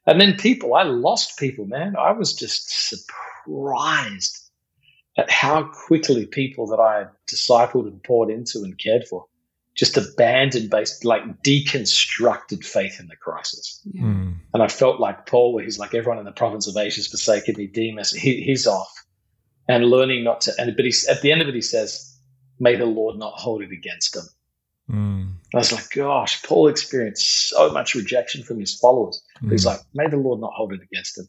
And 0.06 0.20
then 0.20 0.36
people, 0.36 0.74
I 0.74 0.84
lost 0.84 1.40
people, 1.40 1.66
man. 1.66 1.96
I 1.96 2.12
was 2.12 2.34
just 2.34 2.88
surprised 2.88 4.38
at 5.16 5.28
how 5.28 5.64
quickly 5.64 6.24
people 6.24 6.68
that 6.68 6.78
I 6.78 6.98
had 6.98 7.10
discipled 7.28 7.88
and 7.88 8.00
poured 8.04 8.30
into 8.30 8.62
and 8.62 8.78
cared 8.78 9.08
for 9.08 9.26
just 9.78 9.96
abandoned 9.96 10.70
based, 10.70 11.04
like 11.04 11.22
deconstructed 11.42 12.64
faith 12.64 12.98
in 12.98 13.06
the 13.06 13.14
crisis. 13.14 13.80
Mm. 13.94 14.34
And 14.52 14.62
I 14.62 14.66
felt 14.66 14.98
like 14.98 15.26
Paul, 15.26 15.54
where 15.54 15.62
he's 15.62 15.78
like, 15.78 15.94
everyone 15.94 16.18
in 16.18 16.24
the 16.24 16.32
province 16.32 16.66
of 16.66 16.76
Asia 16.76 16.96
has 16.96 17.06
forsaken 17.06 17.54
me, 17.56 17.68
Demas, 17.68 18.10
he, 18.10 18.42
he's 18.42 18.66
off. 18.66 18.92
And 19.68 19.84
learning 19.84 20.24
not 20.24 20.40
to, 20.42 20.52
and 20.58 20.74
but 20.74 20.84
he's, 20.84 21.06
at 21.06 21.22
the 21.22 21.30
end 21.30 21.42
of 21.42 21.48
it, 21.48 21.54
he 21.54 21.62
says, 21.62 22.18
may 22.58 22.74
the 22.74 22.86
Lord 22.86 23.18
not 23.18 23.34
hold 23.34 23.62
it 23.62 23.70
against 23.70 24.14
them. 24.14 24.24
Mm. 24.90 25.32
I 25.54 25.58
was 25.58 25.72
like, 25.72 25.90
gosh, 25.90 26.42
Paul 26.42 26.66
experienced 26.66 27.50
so 27.50 27.70
much 27.70 27.94
rejection 27.94 28.42
from 28.42 28.58
his 28.58 28.76
followers. 28.76 29.22
Mm. 29.42 29.52
He's 29.52 29.66
like, 29.66 29.80
may 29.94 30.08
the 30.08 30.16
Lord 30.16 30.40
not 30.40 30.54
hold 30.54 30.72
it 30.72 30.80
against 30.82 31.14
them. 31.14 31.28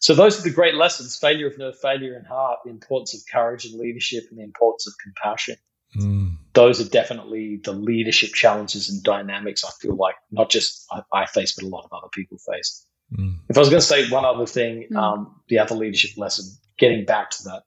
So 0.00 0.14
those 0.14 0.38
are 0.38 0.42
the 0.42 0.54
great 0.54 0.74
lessons: 0.74 1.16
failure 1.16 1.48
of 1.48 1.58
nerve, 1.58 1.78
failure 1.78 2.16
in 2.16 2.24
heart, 2.24 2.60
the 2.64 2.70
importance 2.70 3.14
of 3.14 3.20
courage 3.30 3.66
and 3.66 3.78
leadership, 3.78 4.24
and 4.30 4.38
the 4.38 4.42
importance 4.42 4.86
of 4.86 4.94
compassion. 5.02 5.56
Mm. 5.96 6.36
Those 6.52 6.80
are 6.80 6.88
definitely 6.88 7.60
the 7.62 7.72
leadership 7.72 8.32
challenges 8.32 8.88
and 8.88 9.02
dynamics 9.02 9.64
I 9.64 9.70
feel 9.80 9.96
like 9.96 10.14
not 10.30 10.50
just 10.50 10.86
I, 10.90 11.02
I 11.12 11.26
face, 11.26 11.54
but 11.54 11.64
a 11.64 11.68
lot 11.68 11.84
of 11.84 11.92
other 11.92 12.08
people 12.12 12.38
face. 12.38 12.86
Mm. 13.16 13.38
If 13.48 13.56
I 13.56 13.60
was 13.60 13.70
going 13.70 13.80
to 13.80 13.86
say 13.86 14.08
one 14.08 14.24
other 14.24 14.46
thing, 14.46 14.86
mm. 14.90 14.96
um, 14.96 15.40
the 15.48 15.58
other 15.58 15.74
leadership 15.74 16.16
lesson, 16.16 16.46
getting 16.78 17.04
back 17.04 17.30
to 17.30 17.44
that 17.44 17.62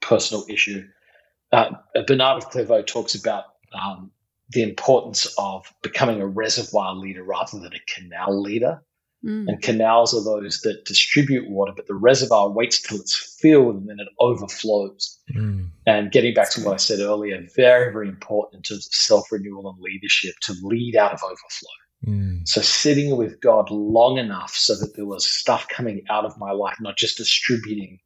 personal 0.00 0.44
issue, 0.48 0.86
uh, 1.52 1.70
Bernard 2.06 2.42
of 2.42 2.50
Clairvaux 2.50 2.82
talks 2.82 3.14
about 3.14 3.44
um, 3.72 4.10
the 4.50 4.62
importance 4.62 5.34
of 5.38 5.72
becoming 5.82 6.20
a 6.20 6.26
reservoir 6.26 6.94
leader 6.94 7.22
rather 7.22 7.58
than 7.58 7.72
a 7.72 7.80
canal 7.94 8.40
leader. 8.40 8.82
Mm. 9.24 9.48
And 9.48 9.62
canals 9.62 10.14
are 10.14 10.22
those 10.22 10.60
that 10.60 10.84
distribute 10.84 11.48
water, 11.50 11.72
but 11.74 11.86
the 11.86 11.94
reservoir 11.94 12.50
waits 12.50 12.80
till 12.80 12.98
it's 12.98 13.36
filled 13.40 13.76
and 13.76 13.88
then 13.88 13.98
it 13.98 14.08
overflows. 14.20 15.18
Mm. 15.34 15.70
And 15.86 16.12
getting 16.12 16.34
back 16.34 16.50
to 16.50 16.62
what 16.62 16.74
I 16.74 16.76
said 16.76 17.00
earlier, 17.00 17.40
very, 17.56 17.92
very 17.92 18.08
important 18.08 18.58
in 18.58 18.62
terms 18.62 18.86
of 18.86 18.94
self 18.94 19.32
renewal 19.32 19.68
and 19.68 19.80
leadership 19.80 20.34
to 20.42 20.54
lead 20.62 20.96
out 20.96 21.12
of 21.12 21.22
overflow. 21.22 21.70
Mm. 22.06 22.46
So 22.46 22.60
sitting 22.60 23.16
with 23.16 23.40
God 23.40 23.70
long 23.70 24.18
enough 24.18 24.54
so 24.54 24.76
that 24.76 24.94
there 24.96 25.06
was 25.06 25.28
stuff 25.28 25.66
coming 25.68 26.02
out 26.10 26.24
of 26.24 26.38
my 26.38 26.52
life, 26.52 26.76
not 26.80 26.96
just 26.96 27.16
distributing 27.16 27.98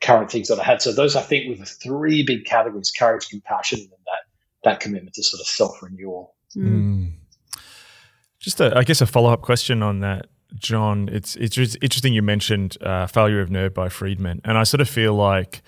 current 0.00 0.30
things 0.30 0.48
that 0.48 0.58
I 0.58 0.64
had. 0.64 0.80
So 0.80 0.92
those 0.92 1.14
I 1.14 1.22
think 1.22 1.48
were 1.48 1.56
the 1.56 1.66
three 1.66 2.22
big 2.22 2.46
categories: 2.46 2.90
courage, 2.90 3.28
compassion, 3.28 3.80
and 3.80 3.90
that 3.90 4.24
that 4.64 4.80
commitment 4.80 5.14
to 5.14 5.22
sort 5.22 5.40
of 5.40 5.46
self 5.46 5.82
renewal. 5.82 6.34
Mm. 6.56 7.12
Just, 8.40 8.60
a, 8.60 8.76
I 8.76 8.84
guess, 8.84 9.00
a 9.00 9.06
follow 9.06 9.32
up 9.32 9.42
question 9.42 9.82
on 9.82 10.00
that. 10.00 10.26
Jon, 10.54 11.08
it's 11.10 11.36
it's 11.36 11.56
interesting 11.56 12.14
you 12.14 12.22
mentioned 12.22 12.76
uh, 12.80 13.06
Failure 13.06 13.40
of 13.40 13.50
Nerve 13.50 13.74
by 13.74 13.88
Friedman, 13.88 14.40
and 14.44 14.56
I 14.56 14.62
sort 14.62 14.80
of 14.80 14.88
feel 14.88 15.14
like 15.14 15.62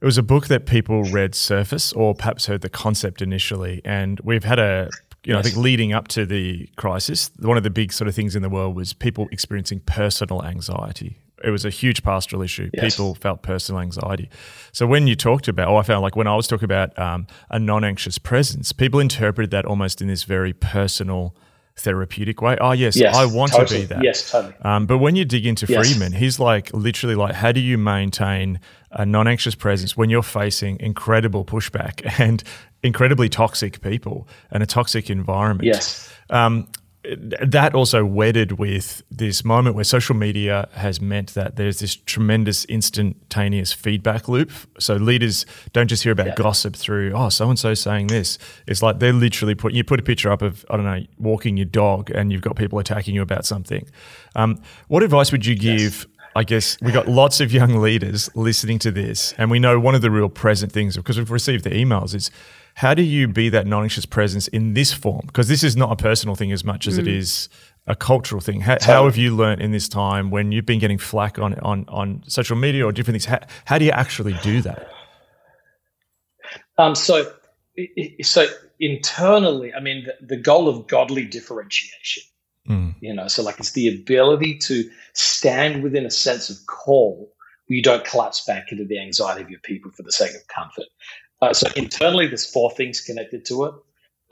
it 0.00 0.04
was 0.04 0.18
a 0.18 0.22
book 0.22 0.48
that 0.48 0.66
people 0.66 1.04
read 1.04 1.34
surface 1.34 1.92
or 1.92 2.14
perhaps 2.14 2.46
heard 2.46 2.62
the 2.62 2.68
concept 2.68 3.22
initially, 3.22 3.80
and 3.84 4.20
we've 4.20 4.44
had 4.44 4.58
a 4.58 4.88
you 5.24 5.32
know, 5.32 5.38
yes. 5.38 5.46
I 5.46 5.50
think 5.50 5.62
leading 5.62 5.92
up 5.92 6.08
to 6.08 6.26
the 6.26 6.68
crisis, 6.76 7.30
one 7.38 7.56
of 7.56 7.62
the 7.62 7.70
big 7.70 7.92
sort 7.92 8.08
of 8.08 8.14
things 8.14 8.36
in 8.36 8.42
the 8.42 8.50
world 8.50 8.76
was 8.76 8.92
people 8.92 9.28
experiencing 9.32 9.80
personal 9.80 10.44
anxiety. 10.44 11.18
It 11.42 11.50
was 11.50 11.64
a 11.64 11.70
huge 11.70 12.02
pastoral 12.02 12.42
issue. 12.42 12.70
Yes. 12.72 12.94
People 12.94 13.14
felt 13.14 13.42
personal 13.42 13.80
anxiety. 13.80 14.30
So 14.72 14.86
when 14.86 15.06
you 15.06 15.16
talked 15.16 15.48
about, 15.48 15.68
oh, 15.68 15.76
I 15.76 15.82
found 15.82 16.02
like 16.02 16.16
when 16.16 16.26
I 16.26 16.36
was 16.36 16.46
talking 16.46 16.64
about 16.64 16.98
um, 16.98 17.26
a 17.50 17.58
non-anxious 17.58 18.18
presence, 18.18 18.72
people 18.72 19.00
interpreted 19.00 19.50
that 19.50 19.64
almost 19.64 20.00
in 20.00 20.08
this 20.08 20.24
very 20.24 20.52
personal 20.52 21.34
therapeutic 21.76 22.40
way. 22.40 22.56
Oh 22.60 22.72
yes, 22.72 22.96
yes 22.96 23.14
I 23.14 23.26
want 23.26 23.52
totally. 23.52 23.82
to 23.82 23.88
be 23.88 23.94
that. 23.94 24.04
Yes, 24.04 24.30
totally. 24.30 24.54
Um, 24.62 24.86
but 24.86 24.98
when 24.98 25.16
you 25.16 25.24
dig 25.24 25.46
into 25.46 25.66
yes. 25.66 25.86
Friedman, 25.86 26.12
he's 26.12 26.38
like 26.38 26.72
literally 26.72 27.14
like, 27.14 27.34
how 27.34 27.52
do 27.52 27.60
you 27.60 27.78
maintain 27.78 28.60
a 28.90 29.04
non-anxious 29.04 29.54
presence 29.54 29.96
when 29.96 30.08
you're 30.10 30.22
facing 30.22 30.78
incredible 30.80 31.44
pushback 31.44 32.08
and 32.20 32.42
incredibly 32.82 33.28
toxic 33.28 33.80
people 33.80 34.28
and 34.50 34.62
a 34.62 34.66
toxic 34.66 35.10
environment? 35.10 35.66
Yes. 35.66 36.10
Um, 36.30 36.68
that 37.04 37.74
also 37.74 38.04
wedded 38.04 38.52
with 38.52 39.02
this 39.10 39.44
moment 39.44 39.76
where 39.76 39.84
social 39.84 40.14
media 40.14 40.68
has 40.72 41.00
meant 41.00 41.34
that 41.34 41.56
there's 41.56 41.80
this 41.80 41.96
tremendous 41.96 42.64
instantaneous 42.64 43.72
feedback 43.72 44.28
loop. 44.28 44.50
So 44.78 44.94
leaders 44.94 45.44
don't 45.72 45.88
just 45.88 46.02
hear 46.02 46.12
about 46.12 46.28
yeah. 46.28 46.34
gossip 46.36 46.74
through, 46.74 47.12
oh, 47.14 47.28
so 47.28 47.48
and 47.48 47.58
so 47.58 47.74
saying 47.74 48.06
this. 48.06 48.38
It's 48.66 48.82
like 48.82 49.00
they're 49.00 49.12
literally 49.12 49.54
put 49.54 49.74
you 49.74 49.84
put 49.84 50.00
a 50.00 50.02
picture 50.02 50.30
up 50.30 50.40
of 50.40 50.64
I 50.70 50.76
don't 50.76 50.86
know 50.86 51.04
walking 51.18 51.56
your 51.56 51.66
dog, 51.66 52.10
and 52.10 52.32
you've 52.32 52.42
got 52.42 52.56
people 52.56 52.78
attacking 52.78 53.14
you 53.14 53.22
about 53.22 53.44
something. 53.44 53.86
Um, 54.34 54.60
what 54.88 55.02
advice 55.02 55.30
would 55.30 55.44
you 55.44 55.56
give? 55.56 55.92
Yes. 55.92 56.06
I 56.36 56.42
guess 56.42 56.76
we 56.80 56.90
got 56.90 57.06
lots 57.06 57.40
of 57.40 57.52
young 57.52 57.76
leaders 57.80 58.28
listening 58.34 58.80
to 58.80 58.90
this, 58.90 59.34
and 59.38 59.50
we 59.50 59.60
know 59.60 59.78
one 59.78 59.94
of 59.94 60.02
the 60.02 60.10
real 60.10 60.28
present 60.28 60.72
things 60.72 60.96
because 60.96 61.16
we've 61.16 61.30
received 61.30 61.64
the 61.64 61.70
emails 61.70 62.14
is 62.14 62.30
how 62.74 62.92
do 62.92 63.02
you 63.02 63.28
be 63.28 63.48
that 63.50 63.66
non-anxious 63.66 64.06
presence 64.06 64.48
in 64.48 64.74
this 64.74 64.92
form? 64.92 65.22
Because 65.26 65.48
this 65.48 65.62
is 65.62 65.76
not 65.76 65.92
a 65.92 65.96
personal 65.96 66.34
thing 66.34 66.52
as 66.52 66.64
much 66.64 66.86
as 66.86 66.96
mm. 66.96 67.00
it 67.00 67.08
is 67.08 67.48
a 67.86 67.94
cultural 67.94 68.40
thing. 68.40 68.60
How, 68.60 68.74
totally. 68.74 68.92
how, 68.92 69.04
have 69.04 69.16
you 69.16 69.34
learned 69.34 69.60
in 69.60 69.70
this 69.70 69.88
time 69.88 70.30
when 70.30 70.52
you've 70.52 70.66
been 70.66 70.80
getting 70.80 70.98
flack 70.98 71.38
on 71.38 71.54
on, 71.60 71.84
on 71.88 72.24
social 72.26 72.56
media 72.56 72.84
or 72.84 72.92
different 72.92 73.14
things? 73.14 73.26
How, 73.26 73.40
how 73.64 73.78
do 73.78 73.84
you 73.84 73.92
actually 73.92 74.34
do 74.42 74.60
that? 74.62 74.88
Um, 76.76 76.94
so, 76.94 77.32
so 78.22 78.46
internally, 78.80 79.72
I 79.72 79.80
mean, 79.80 80.04
the, 80.04 80.26
the 80.34 80.36
goal 80.36 80.68
of 80.68 80.86
godly 80.86 81.24
differentiation. 81.26 82.24
Mm. 82.68 82.94
You 83.00 83.14
know, 83.14 83.28
so 83.28 83.42
like 83.42 83.60
it's 83.60 83.72
the 83.72 83.88
ability 83.88 84.58
to 84.58 84.88
stand 85.12 85.82
within 85.82 86.06
a 86.06 86.10
sense 86.10 86.48
of 86.48 86.56
call 86.66 87.30
where 87.66 87.76
you 87.76 87.82
don't 87.82 88.04
collapse 88.04 88.44
back 88.46 88.72
into 88.72 88.84
the 88.84 88.98
anxiety 88.98 89.42
of 89.42 89.50
your 89.50 89.60
people 89.60 89.90
for 89.90 90.02
the 90.02 90.12
sake 90.12 90.34
of 90.34 90.46
comfort. 90.48 90.86
Uh, 91.44 91.52
so 91.52 91.68
internally, 91.76 92.26
there's 92.26 92.50
four 92.50 92.70
things 92.70 93.02
connected 93.02 93.44
to 93.44 93.64
it. 93.64 93.74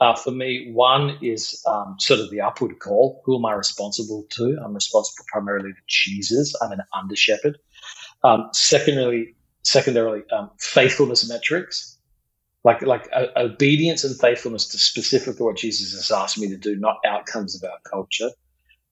Uh, 0.01 0.15
for 0.15 0.31
me, 0.31 0.71
one 0.73 1.15
is 1.21 1.63
um, 1.67 1.95
sort 1.99 2.19
of 2.19 2.31
the 2.31 2.41
upward 2.41 2.79
call. 2.79 3.21
Who 3.25 3.37
am 3.37 3.45
I 3.45 3.53
responsible 3.53 4.25
to? 4.31 4.57
I'm 4.65 4.73
responsible 4.73 5.23
primarily 5.31 5.73
to 5.73 5.79
Jesus. 5.87 6.55
I'm 6.59 6.71
an 6.71 6.81
under 6.91 7.15
shepherd. 7.15 7.59
Um, 8.23 8.49
secondarily, 8.51 9.35
secondarily, 9.63 10.23
um, 10.35 10.49
faithfulness 10.59 11.29
metrics, 11.29 11.99
like 12.63 12.81
like 12.81 13.07
uh, 13.13 13.27
obedience 13.37 14.03
and 14.03 14.19
faithfulness 14.19 14.69
to 14.69 14.79
specifically 14.79 15.45
what 15.45 15.57
Jesus 15.57 15.93
has 15.93 16.09
asked 16.09 16.39
me 16.39 16.49
to 16.49 16.57
do, 16.57 16.75
not 16.77 16.97
outcomes 17.05 17.55
of 17.55 17.69
our 17.69 17.77
culture. 17.87 18.31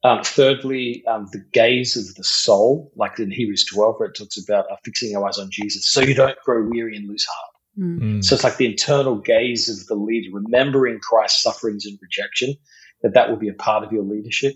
Um, 0.03 0.23
thirdly, 0.23 1.03
um, 1.07 1.27
the 1.31 1.43
gaze 1.53 1.97
of 1.97 2.13
the 2.15 2.23
soul, 2.23 2.91
like 2.95 3.19
in 3.19 3.31
Hebrews 3.31 3.65
12, 3.65 3.95
where 3.97 4.09
it 4.09 4.15
talks 4.15 4.37
about 4.37 4.71
uh, 4.71 4.75
fixing 4.85 5.15
our 5.15 5.27
eyes 5.27 5.39
on 5.39 5.49
Jesus, 5.51 5.87
so 5.87 6.01
you 6.01 6.13
don't 6.13 6.37
grow 6.45 6.67
weary 6.69 6.95
and 6.95 7.07
lose 7.09 7.25
heart. 7.25 7.50
Mm. 7.81 8.23
So 8.23 8.35
it's 8.35 8.43
like 8.43 8.57
the 8.57 8.67
internal 8.67 9.15
gaze 9.15 9.67
of 9.69 9.87
the 9.87 9.95
leader, 9.95 10.29
remembering 10.33 10.99
Christ's 10.99 11.41
sufferings 11.41 11.85
and 11.85 11.97
rejection, 12.01 12.53
that 13.01 13.13
that 13.15 13.29
will 13.29 13.37
be 13.37 13.49
a 13.49 13.53
part 13.53 13.83
of 13.83 13.91
your 13.91 14.03
leadership. 14.03 14.53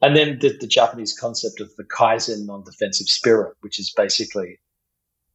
And 0.00 0.16
then 0.16 0.38
the, 0.38 0.56
the 0.60 0.68
Japanese 0.68 1.18
concept 1.18 1.60
of 1.60 1.74
the 1.76 1.84
Kaizen 1.84 2.46
non 2.46 2.62
defensive 2.62 3.08
spirit, 3.08 3.56
which 3.60 3.80
is 3.80 3.92
basically 3.96 4.60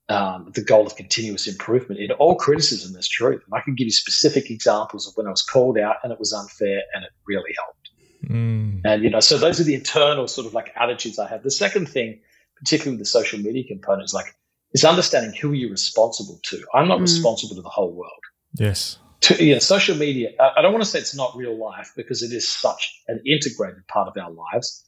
um, 0.07 0.51
the 0.53 0.63
goal 0.63 0.85
of 0.85 0.95
continuous 0.95 1.47
improvement. 1.47 1.99
In 1.99 2.11
all 2.11 2.35
criticism, 2.35 2.93
there's 2.93 3.09
truth. 3.09 3.41
And 3.45 3.53
I 3.53 3.61
can 3.61 3.75
give 3.75 3.85
you 3.85 3.91
specific 3.91 4.49
examples 4.49 5.07
of 5.07 5.13
when 5.15 5.27
I 5.27 5.29
was 5.29 5.41
called 5.41 5.77
out 5.77 5.97
and 6.03 6.13
it 6.13 6.19
was 6.19 6.31
unfair 6.31 6.81
and 6.93 7.03
it 7.03 7.11
really 7.27 7.53
helped. 7.57 7.89
Mm. 8.29 8.81
And, 8.85 9.03
you 9.03 9.09
know, 9.09 9.19
so 9.19 9.37
those 9.37 9.59
are 9.59 9.65
the 9.65 9.75
internal 9.75 10.29
sort 10.29 10.47
of 10.47 10.53
like 10.53 10.71
attitudes 10.77 11.19
I 11.19 11.27
have. 11.27 11.43
The 11.43 11.51
second 11.51 11.89
thing, 11.89 12.21
particularly 12.55 12.95
with 12.95 12.99
the 12.99 13.09
social 13.09 13.39
media 13.39 13.63
component, 13.67 14.05
is 14.05 14.13
like 14.13 14.33
is 14.73 14.83
understanding 14.83 15.33
who 15.33 15.53
you're 15.53 15.71
responsible 15.71 16.39
to. 16.43 16.63
I'm 16.73 16.87
not 16.87 16.99
mm. 16.99 17.03
responsible 17.03 17.55
to 17.55 17.61
the 17.61 17.69
whole 17.69 17.93
world. 17.93 18.11
Yes. 18.53 18.97
To, 19.21 19.43
yeah, 19.43 19.59
social 19.59 19.95
media. 19.95 20.31
I 20.39 20.61
don't 20.61 20.73
want 20.73 20.83
to 20.83 20.89
say 20.89 20.99
it's 20.99 21.15
not 21.15 21.35
real 21.35 21.57
life 21.57 21.91
because 21.95 22.23
it 22.23 22.35
is 22.35 22.47
such 22.47 23.01
an 23.07 23.21
integrated 23.25 23.87
part 23.87 24.07
of 24.09 24.21
our 24.21 24.31
lives, 24.31 24.85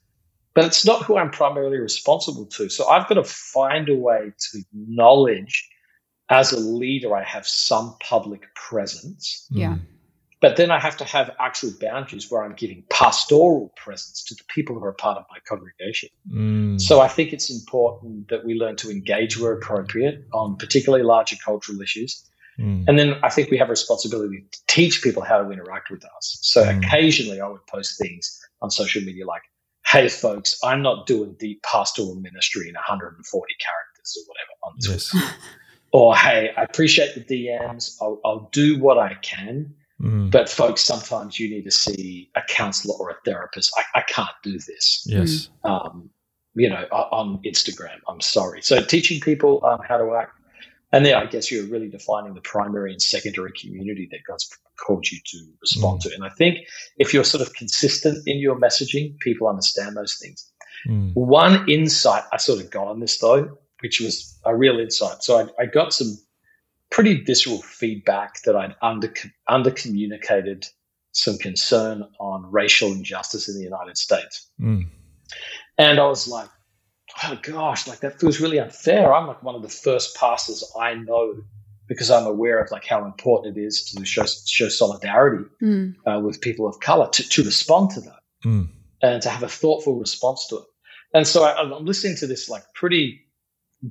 but 0.54 0.66
it's 0.66 0.86
not 0.86 1.04
who 1.04 1.18
I'm 1.18 1.32
primarily 1.32 1.78
responsible 1.78 2.46
to. 2.48 2.70
So 2.70 2.88
I've 2.90 3.08
got 3.08 3.16
to 3.16 3.24
find 3.24 3.88
a 3.88 3.96
way 3.96 4.34
to 4.38 4.60
acknowledge 4.60 5.70
as 6.30 6.52
a 6.52 6.60
leader, 6.60 7.16
I 7.16 7.24
have 7.24 7.48
some 7.48 7.96
public 8.00 8.54
presence. 8.56 9.48
Yeah. 9.52 9.78
But 10.46 10.58
then 10.58 10.70
I 10.70 10.78
have 10.78 10.96
to 10.98 11.06
have 11.06 11.32
actual 11.40 11.72
boundaries 11.82 12.30
where 12.30 12.44
I'm 12.44 12.54
giving 12.54 12.84
pastoral 12.92 13.74
presence 13.76 14.24
to 14.26 14.36
the 14.36 14.44
people 14.48 14.76
who 14.76 14.86
are 14.86 14.94
part 14.94 15.18
of 15.18 15.26
my 15.32 15.40
congregation. 15.48 16.10
Mm. 16.32 16.80
So 16.80 17.02
I 17.02 17.08
think 17.08 17.34
it's 17.34 17.50
important 17.50 18.28
that 18.28 18.46
we 18.46 18.54
learn 18.54 18.76
to 18.76 18.92
engage 18.92 19.40
where 19.40 19.54
appropriate 19.54 20.24
on 20.36 20.58
particularly 20.58 21.04
larger 21.04 21.36
cultural 21.44 21.82
issues. 21.82 22.30
Mm. 22.60 22.86
And 22.88 23.00
then 23.00 23.16
I 23.24 23.30
think 23.30 23.50
we 23.50 23.58
have 23.58 23.70
a 23.70 23.72
responsibility 23.72 24.46
to 24.52 24.60
teach 24.68 25.02
people 25.02 25.24
how 25.24 25.42
to 25.42 25.50
interact 25.50 25.90
with 25.90 26.06
us. 26.06 26.38
So 26.44 26.64
mm. 26.64 26.78
occasionally 26.78 27.42
I 27.42 27.48
would 27.48 27.66
post 27.66 27.98
things 27.98 28.40
on 28.62 28.70
social 28.70 29.02
media 29.02 29.26
like, 29.26 29.42
hey, 29.88 30.10
folks, 30.10 30.60
I'm 30.64 30.84
not 30.84 31.08
doing 31.08 31.36
deep 31.40 31.64
pastoral 31.64 32.14
ministry 32.14 32.70
in 32.70 32.76
140 32.76 33.56
characters 33.60 34.16
or 34.16 34.24
whatever 34.28 34.52
on 34.62 34.74
Twitter. 34.80 35.26
Yes. 35.26 35.34
or, 35.92 36.16
hey, 36.16 36.52
I 36.56 36.62
appreciate 36.62 37.16
the 37.16 37.22
DMs. 37.22 37.98
I'll, 38.00 38.22
I'll 38.24 38.50
do 38.52 38.80
what 38.80 39.00
I 39.00 39.16
can 39.24 39.74
Mm. 40.02 40.30
But 40.30 40.50
folks, 40.50 40.82
sometimes 40.82 41.40
you 41.40 41.50
need 41.50 41.64
to 41.64 41.72
see 41.72 42.30
a 42.36 42.42
counselor 42.50 42.96
or 43.00 43.12
a 43.12 43.16
therapist. 43.24 43.72
I, 43.78 44.00
I 44.00 44.02
can't 44.04 44.36
do 44.44 44.54
this. 44.54 45.06
Yes. 45.08 45.50
Um, 45.64 46.10
you 46.54 46.70
know, 46.70 46.86
on 46.92 47.42
Instagram. 47.46 48.00
I'm 48.08 48.22
sorry. 48.22 48.62
So 48.62 48.82
teaching 48.82 49.20
people 49.20 49.64
um, 49.66 49.80
how 49.88 49.98
to 49.98 50.16
act, 50.16 50.32
and 50.92 51.06
then 51.06 51.16
I 51.16 51.26
guess 51.26 51.52
you're 51.52 51.66
really 51.66 51.90
defining 51.90 52.34
the 52.34 52.42
primary 52.42 52.92
and 52.92 53.02
secondary 53.02 53.52
community 53.52 54.08
that 54.12 54.20
God's 54.28 54.50
called 54.78 55.10
you 55.12 55.20
to 55.26 55.38
respond 55.62 56.00
mm. 56.00 56.04
to. 56.04 56.16
And 56.16 56.24
I 56.24 56.30
think 56.30 56.60
if 56.98 57.14
you're 57.14 57.24
sort 57.24 57.42
of 57.42 57.54
consistent 57.54 58.26
in 58.26 58.38
your 58.40 58.58
messaging, 58.58 59.18
people 59.20 59.48
understand 59.48 59.98
those 59.98 60.16
things. 60.16 60.50
Mm. 60.88 61.14
One 61.14 61.68
insight 61.70 62.24
I 62.32 62.38
sort 62.38 62.62
of 62.62 62.70
got 62.70 62.88
on 62.88 63.00
this 63.00 63.18
though, 63.18 63.58
which 63.82 64.00
was 64.00 64.40
a 64.46 64.56
real 64.56 64.80
insight. 64.80 65.24
So 65.24 65.40
I, 65.40 65.64
I 65.64 65.66
got 65.66 65.94
some 65.94 66.18
pretty 66.92 67.24
visceral 67.24 67.62
feedback 67.62 68.42
that 68.44 68.56
I'd 68.56 68.76
under 68.82 69.14
under 69.48 69.72
communicated 69.72 70.68
some 71.12 71.38
concern 71.38 72.04
on 72.20 72.52
racial 72.52 72.92
injustice 72.92 73.48
in 73.48 73.56
the 73.56 73.64
United 73.64 73.98
States. 73.98 74.50
Mm. 74.60 74.88
And 75.78 76.00
I 76.00 76.08
was 76.08 76.28
like, 76.28 76.50
oh 77.24 77.40
gosh, 77.42 77.88
like 77.88 78.02
that 78.02 78.20
feels 78.20 78.40
really 78.40 78.60
unfair. 78.60 79.14
I'm 79.14 79.28
like 79.28 79.44
one 79.44 79.56
of 79.56 79.62
the 79.62 79.70
first 79.70 80.16
pastors 80.16 80.64
I 80.80 80.96
know 80.96 81.36
because 81.88 82.10
I'm 82.10 82.26
aware 82.26 82.60
of 82.60 82.72
like 82.72 82.86
how 82.86 83.06
important 83.06 83.58
it 83.58 83.62
is 83.62 83.84
to 83.92 84.06
show 84.06 84.26
show 84.26 84.70
solidarity 84.70 85.46
mm. 85.62 85.96
uh, 86.06 86.20
with 86.20 86.42
people 86.42 86.68
of 86.68 86.80
color 86.80 87.10
to, 87.10 87.30
to 87.30 87.44
respond 87.44 87.92
to 87.92 88.02
that 88.02 88.20
mm. 88.44 88.68
and 89.02 89.22
to 89.22 89.30
have 89.30 89.44
a 89.44 89.48
thoughtful 89.48 90.00
response 90.00 90.48
to 90.48 90.58
it. 90.58 90.66
And 91.14 91.28
so 91.28 91.44
I, 91.44 91.62
I'm 91.62 91.86
listening 91.86 92.18
to 92.18 92.28
this 92.28 92.50
like 92.50 92.64
pretty 92.74 93.22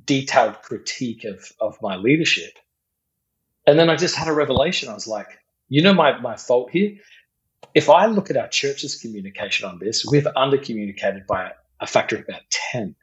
detailed 0.06 0.60
critique 0.62 1.24
of 1.24 1.52
of 1.60 1.78
my 1.80 1.96
leadership, 1.96 2.58
and 3.66 3.78
then 3.78 3.90
I 3.90 3.96
just 3.96 4.16
had 4.16 4.28
a 4.28 4.32
revelation. 4.32 4.88
I 4.88 4.94
was 4.94 5.06
like, 5.06 5.38
you 5.68 5.82
know, 5.82 5.94
my, 5.94 6.18
my 6.20 6.36
fault 6.36 6.70
here. 6.70 6.96
If 7.74 7.88
I 7.90 8.06
look 8.06 8.30
at 8.30 8.36
our 8.36 8.48
church's 8.48 8.96
communication 8.96 9.68
on 9.68 9.78
this, 9.78 10.04
we've 10.04 10.26
under 10.36 10.58
communicated 10.58 11.26
by 11.26 11.52
a 11.80 11.86
factor 11.86 12.16
of 12.16 12.22
about 12.28 12.42
10. 12.72 12.94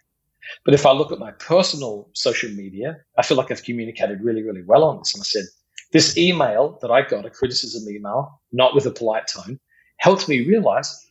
But 0.66 0.74
if 0.74 0.86
I 0.86 0.92
look 0.92 1.12
at 1.12 1.20
my 1.20 1.32
personal 1.32 2.10
social 2.14 2.50
media, 2.52 2.98
I 3.18 3.24
feel 3.24 3.38
like 3.38 3.52
I've 3.52 3.64
communicated 3.64 4.22
really, 4.22 4.44
really 4.44 4.64
well 4.64 4.84
on 4.84 5.00
this. 5.00 5.14
And 5.14 5.22
I 5.22 5.26
said, 5.26 5.46
this 5.92 6.18
email 6.18 6.80
that 6.82 6.90
I 6.90 7.02
got, 7.02 7.26
a 7.26 7.30
criticism 7.30 7.88
email, 7.94 8.42
not 8.52 8.74
with 8.74 8.86
a 8.86 8.92
polite 8.92 9.28
tone, 9.28 9.60
helped 9.98 10.30
me 10.30 10.46
realize 10.48 11.06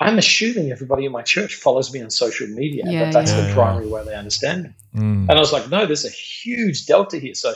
I'm 0.00 0.18
assuming 0.18 0.72
everybody 0.72 1.04
in 1.04 1.12
my 1.12 1.22
church 1.22 1.54
follows 1.54 1.92
me 1.92 2.02
on 2.02 2.10
social 2.10 2.48
media. 2.48 2.82
Yeah, 2.86 3.04
that 3.04 3.12
that's 3.12 3.30
yeah. 3.30 3.46
the 3.46 3.54
primary 3.54 3.86
way 3.86 4.04
they 4.04 4.14
understand 4.14 4.64
me. 4.64 4.70
Mm. 4.96 5.28
And 5.28 5.30
I 5.30 5.38
was 5.38 5.52
like, 5.52 5.70
no, 5.70 5.86
there's 5.86 6.04
a 6.04 6.10
huge 6.10 6.86
delta 6.86 7.18
here. 7.18 7.34
So 7.34 7.54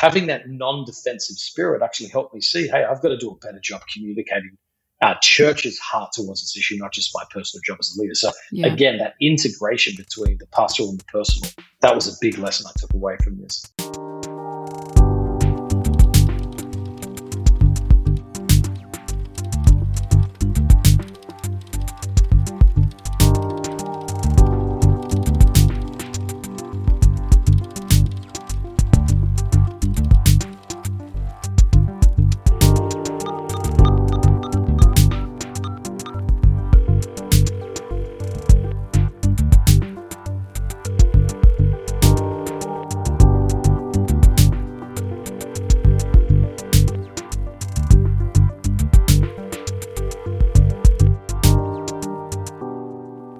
having 0.00 0.28
that 0.28 0.48
non-defensive 0.48 1.36
spirit 1.36 1.82
actually 1.82 2.08
helped 2.08 2.34
me 2.34 2.40
see, 2.40 2.66
hey, 2.66 2.84
I've 2.84 3.02
got 3.02 3.10
to 3.10 3.18
do 3.18 3.30
a 3.30 3.36
better 3.36 3.60
job 3.62 3.82
communicating 3.92 4.56
our 5.02 5.18
church's 5.20 5.78
heart 5.78 6.12
towards 6.14 6.40
this 6.40 6.56
issue, 6.56 6.76
not 6.78 6.90
just 6.90 7.10
my 7.14 7.22
personal 7.30 7.60
job 7.66 7.76
as 7.80 7.94
a 7.94 8.00
leader. 8.00 8.14
So 8.14 8.30
yeah. 8.50 8.72
again, 8.72 8.96
that 8.96 9.14
integration 9.20 9.94
between 9.98 10.38
the 10.38 10.46
pastoral 10.46 10.88
and 10.88 10.98
the 10.98 11.04
personal, 11.04 11.50
that 11.82 11.94
was 11.94 12.08
a 12.08 12.16
big 12.18 12.38
lesson 12.38 12.66
I 12.66 12.72
took 12.80 12.94
away 12.94 13.18
from 13.22 13.42
this. 13.42 13.62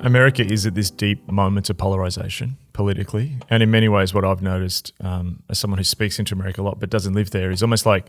America 0.03 0.45
is 0.45 0.67
at 0.67 0.75
this 0.75 0.91
deep 0.91 1.31
moment 1.31 1.71
of 1.71 1.77
polarization 1.77 2.57
politically. 2.73 3.37
And 3.49 3.63
in 3.63 3.71
many 3.71 3.89
ways, 3.89 4.15
what 4.15 4.25
I've 4.25 4.43
noticed 4.43 4.93
um, 5.01 5.43
as 5.49 5.59
someone 5.59 5.79
who 5.79 5.85
speaks 5.85 6.19
into 6.19 6.35
America 6.35 6.61
a 6.61 6.65
lot 6.65 6.81
but 6.81 6.91
doesn't 6.91 7.15
live 7.15 7.31
there 7.31 7.51
is 7.51 7.63
almost 7.63 7.87
like 7.87 8.09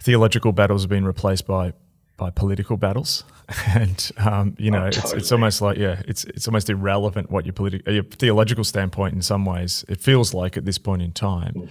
theological 0.00 0.52
battles 0.52 0.82
have 0.82 0.90
been 0.90 1.06
replaced 1.06 1.46
by 1.46 1.72
by 2.16 2.30
political 2.30 2.76
battles, 2.76 3.22
and 3.68 4.10
um, 4.18 4.56
you 4.58 4.72
know, 4.72 4.86
oh, 4.86 4.90
totally. 4.90 5.12
it's, 5.12 5.12
it's 5.12 5.32
almost 5.32 5.62
like 5.62 5.78
yeah, 5.78 6.02
it's 6.06 6.24
it's 6.24 6.48
almost 6.48 6.68
irrelevant 6.68 7.30
what 7.30 7.46
your 7.46 7.52
political 7.52 7.92
your 7.92 8.02
theological 8.02 8.64
standpoint 8.64 9.14
in 9.14 9.22
some 9.22 9.44
ways 9.44 9.84
it 9.88 10.00
feels 10.00 10.34
like 10.34 10.56
at 10.56 10.64
this 10.64 10.78
point 10.78 11.00
in 11.00 11.12
time. 11.12 11.68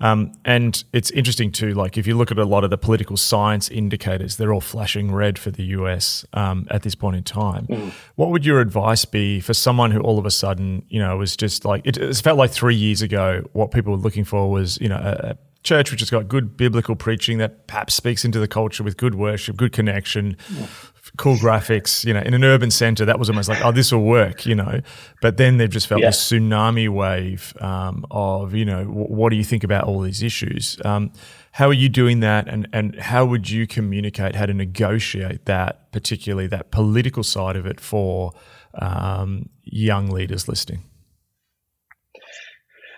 Um, 0.00 0.32
and 0.44 0.82
it's 0.92 1.10
interesting 1.10 1.52
too, 1.52 1.74
like 1.74 1.98
if 1.98 2.06
you 2.06 2.16
look 2.16 2.30
at 2.30 2.38
a 2.38 2.44
lot 2.44 2.64
of 2.64 2.70
the 2.70 2.78
political 2.78 3.16
science 3.16 3.68
indicators, 3.68 4.36
they're 4.36 4.52
all 4.52 4.60
flashing 4.60 5.12
red 5.12 5.38
for 5.38 5.50
the 5.50 5.62
US 5.64 6.24
um, 6.32 6.66
at 6.70 6.82
this 6.82 6.94
point 6.94 7.16
in 7.16 7.22
time. 7.22 7.66
Mm. 7.66 7.92
What 8.16 8.30
would 8.30 8.46
your 8.46 8.60
advice 8.60 9.04
be 9.04 9.40
for 9.40 9.54
someone 9.54 9.90
who 9.90 10.00
all 10.00 10.18
of 10.18 10.26
a 10.26 10.30
sudden, 10.30 10.84
you 10.88 10.98
know, 10.98 11.16
was 11.16 11.36
just 11.36 11.64
like, 11.64 11.86
it, 11.86 11.96
it 11.98 12.16
felt 12.16 12.38
like 12.38 12.50
three 12.50 12.76
years 12.76 13.02
ago, 13.02 13.42
what 13.52 13.70
people 13.70 13.92
were 13.92 13.98
looking 13.98 14.24
for 14.24 14.50
was, 14.50 14.80
you 14.80 14.88
know, 14.88 14.96
a, 14.96 15.30
a 15.30 15.38
church 15.62 15.90
which 15.90 16.00
has 16.00 16.08
got 16.08 16.26
good 16.26 16.56
biblical 16.56 16.96
preaching 16.96 17.36
that 17.36 17.66
perhaps 17.66 17.92
speaks 17.92 18.24
into 18.24 18.38
the 18.38 18.48
culture 18.48 18.82
with 18.82 18.96
good 18.96 19.14
worship, 19.14 19.56
good 19.56 19.72
connection, 19.72 20.36
yeah 20.50 20.66
cool 21.20 21.36
graphics, 21.36 22.02
you 22.02 22.14
know, 22.14 22.20
in 22.20 22.32
an 22.32 22.42
urban 22.42 22.70
center, 22.70 23.04
that 23.04 23.18
was 23.18 23.28
almost 23.28 23.46
like, 23.46 23.62
oh, 23.62 23.70
this 23.70 23.92
will 23.92 24.02
work, 24.02 24.46
you 24.46 24.54
know. 24.54 24.80
But 25.20 25.36
then 25.36 25.58
they've 25.58 25.68
just 25.68 25.86
felt 25.86 26.00
yeah. 26.00 26.08
this 26.08 26.30
tsunami 26.30 26.88
wave 26.88 27.54
um, 27.60 28.06
of, 28.10 28.54
you 28.54 28.64
know, 28.64 28.84
w- 28.84 29.06
what 29.06 29.28
do 29.28 29.36
you 29.36 29.44
think 29.44 29.62
about 29.62 29.84
all 29.84 30.00
these 30.00 30.22
issues? 30.22 30.78
Um, 30.82 31.12
how 31.52 31.68
are 31.68 31.74
you 31.74 31.90
doing 31.90 32.20
that, 32.20 32.48
and 32.48 32.66
and 32.72 32.98
how 32.98 33.26
would 33.26 33.50
you 33.50 33.66
communicate 33.66 34.34
how 34.34 34.46
to 34.46 34.54
negotiate 34.54 35.44
that, 35.44 35.92
particularly 35.92 36.46
that 36.46 36.70
political 36.70 37.22
side 37.22 37.56
of 37.56 37.66
it 37.66 37.80
for 37.80 38.32
um, 38.80 39.50
young 39.62 40.08
leaders 40.08 40.48
listening? 40.48 40.84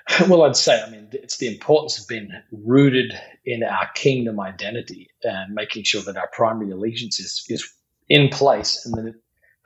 Well, 0.29 0.43
I'd 0.43 0.57
say, 0.57 0.81
I 0.81 0.91
mean, 0.91 1.09
it's 1.13 1.39
the 1.39 1.49
importance 1.49 1.99
of 1.99 2.07
being 2.07 2.29
rooted 2.53 3.19
in 3.47 3.63
our 3.65 3.89
kingdom 3.95 4.39
identity 4.41 5.09
and 5.23 5.55
making 5.55 5.85
sure 5.85 6.03
that 6.03 6.17
our 6.17 6.29
primary 6.33 6.71
allegiance 6.71 7.19
is, 7.19 7.45
is 7.49 7.73
in 8.13 8.29
place. 8.29 8.85
And 8.85 8.95
then 8.95 9.15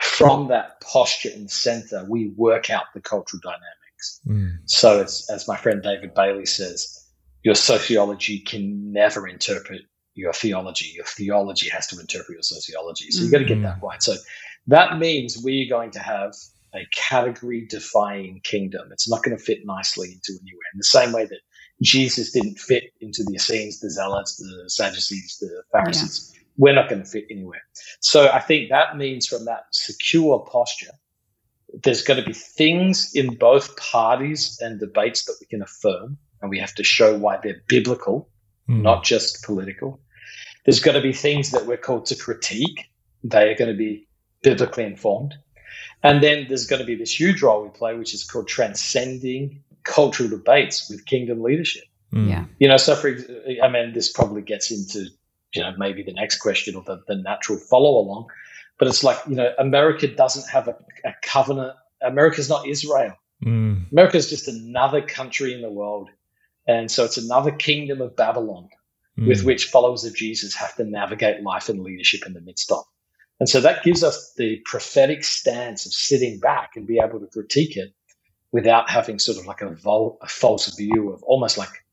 from 0.01 0.49
that 0.49 0.81
posture 0.81 1.31
and 1.35 1.51
center, 1.51 2.07
we 2.09 2.29
work 2.37 2.71
out 2.71 2.85
the 2.95 3.01
cultural 3.01 3.41
dynamics. 3.43 4.21
Mm. 4.27 4.59
So, 4.67 5.01
it's, 5.01 5.29
as 5.29 5.49
my 5.49 5.57
friend 5.57 5.83
David 5.83 6.15
Bailey 6.15 6.47
says, 6.47 7.05
your 7.43 7.57
sociology 7.57 8.39
can 8.39 8.93
never 8.93 9.27
interpret 9.27 9.83
your 10.15 10.33
theology. 10.33 10.93
Your 10.95 11.05
theology 11.05 11.69
has 11.71 11.89
to 11.89 11.99
interpret 11.99 12.37
your 12.37 12.43
sociology. 12.43 13.11
So, 13.11 13.23
you've 13.23 13.33
got 13.33 13.39
to 13.39 13.45
get 13.45 13.63
that 13.63 13.81
mm. 13.81 13.83
right. 13.83 14.03
So, 14.03 14.15
that 14.69 14.99
means 14.99 15.39
we're 15.43 15.69
going 15.69 15.91
to 15.93 16.01
have 16.01 16.35
a 16.73 16.87
category 16.95 17.67
defying 17.69 18.41
kingdom. 18.45 18.91
It's 18.93 19.11
not 19.11 19.25
going 19.25 19.37
to 19.37 19.43
fit 19.43 19.61
nicely 19.65 20.09
into 20.09 20.39
anywhere. 20.41 20.69
In 20.73 20.79
the 20.79 20.85
same 20.85 21.13
way 21.13 21.25
that 21.25 21.41
Jesus 21.83 22.31
didn't 22.31 22.59
fit 22.59 22.85
into 23.01 23.25
the 23.25 23.35
Essenes, 23.35 23.81
the 23.81 23.91
Zealots, 23.91 24.37
the 24.37 24.71
Sadducees, 24.71 25.39
the 25.41 25.63
Pharisees. 25.73 26.31
Yeah 26.33 26.36
we're 26.57 26.75
not 26.75 26.89
going 26.89 27.03
to 27.03 27.09
fit 27.09 27.27
anywhere. 27.31 27.63
So 28.01 28.29
I 28.29 28.41
think 28.41 28.71
that 28.71 28.97
means 28.97 29.27
from 29.27 29.45
that 29.45 29.67
secure 29.73 30.39
posture, 30.51 30.93
there's 31.83 32.03
going 32.03 32.21
to 32.21 32.27
be 32.27 32.33
things 32.33 33.11
in 33.15 33.37
both 33.37 33.77
parties 33.77 34.59
and 34.61 34.81
debates 34.81 35.25
that 35.25 35.37
we 35.41 35.47
can 35.47 35.63
affirm, 35.63 36.17
and 36.41 36.51
we 36.51 36.59
have 36.59 36.75
to 36.77 36.85
show 36.85 37.17
why 37.19 37.39
they're 37.43 37.63
biblical, 37.69 38.31
mm. 38.69 38.83
not 38.83 39.05
just 39.05 39.45
political. 39.45 40.01
There's 40.65 40.81
going 40.81 40.97
to 40.97 41.03
be 41.03 41.13
things 41.13 41.51
that 41.51 41.67
we're 41.67 41.77
called 41.77 42.07
to 42.07 42.17
critique. 42.17 42.87
They 43.23 43.51
are 43.51 43.55
going 43.55 43.71
to 43.71 43.77
be 43.77 44.09
biblically 44.43 44.85
informed. 44.85 45.35
And 46.03 46.23
then 46.23 46.47
there's 46.49 46.67
going 46.67 46.81
to 46.81 46.87
be 46.87 46.95
this 46.95 47.19
huge 47.19 47.43
role 47.43 47.65
we 47.65 47.71
play, 47.71 47.95
which 47.97 48.15
is 48.15 48.25
called 48.25 48.49
transcending 48.49 49.63
cultural 49.83 50.29
debates 50.29 50.91
with 50.91 51.05
kingdom 51.07 51.43
leadership. 51.43 51.85
Mm. 52.13 52.29
Yeah. 52.29 52.45
You 52.59 52.69
know, 52.69 52.77
so 52.77 52.95
for, 52.95 53.17
I 53.63 53.69
mean, 53.69 53.93
this 53.93 54.13
probably 54.13 54.43
gets 54.43 54.71
into 54.71 55.11
you 55.55 55.63
know, 55.63 55.73
maybe 55.77 56.03
the 56.03 56.13
next 56.13 56.39
question 56.39 56.77
or 56.77 56.83
the, 56.83 57.03
the 57.07 57.17
natural 57.17 57.59
follow 57.59 57.99
along. 57.99 58.27
But 58.79 58.89
it's 58.89 59.03
like, 59.03 59.19
you 59.27 59.37
know, 59.37 59.53
America 59.59 60.07
doesn't 60.07 60.49
have 60.51 60.69
a, 60.69 60.77
a 61.05 61.15
covenant. 61.23 61.75
America's 62.03 62.49
not 62.49 62.67
Israel. 62.67 63.17
Mm. 63.45 63.91
America 63.91 64.17
is 64.17 64.29
just 64.29 64.49
another 64.49 65.01
country 65.01 65.55
in 65.55 65.63
the 65.63 65.71
world. 65.71 66.11
And 66.67 66.91
so 66.91 67.05
it's 67.05 67.17
another 67.17 67.53
kingdom 67.53 68.01
of 68.01 68.17
Babylon 68.17 68.69
mm. 69.19 69.29
with 69.29 69.45
which 69.45 69.67
followers 69.67 70.05
of 70.05 70.15
Jesus 70.15 70.55
have 70.55 70.75
to 70.77 70.85
navigate 70.85 71.43
life 71.43 71.69
and 71.69 71.81
leadership 71.81 72.27
in 72.27 72.35
the 72.35 72.41
midst 72.41 72.71
of. 72.71 72.85
And 73.39 73.49
so 73.49 73.61
that 73.61 73.85
gives 73.85 74.03
us 74.03 74.33
the 74.37 74.63
prophetic 74.65 75.23
stance 75.23 75.87
of 75.87 75.93
sitting 75.93 76.41
back 76.41 76.77
and 76.77 76.87
be 76.87 76.99
able 76.99 77.21
to 77.21 77.27
critique 77.27 77.77
it 77.77 77.93
without 78.51 78.89
having 78.89 79.19
sort 79.19 79.39
of 79.39 79.47
like 79.47 79.61
a, 79.61 79.71
vol- 79.71 80.19
a 80.23 80.27
false 80.27 80.75
view 80.75 81.13
of 81.13 81.23
almost 81.23 81.59
like 81.59 81.85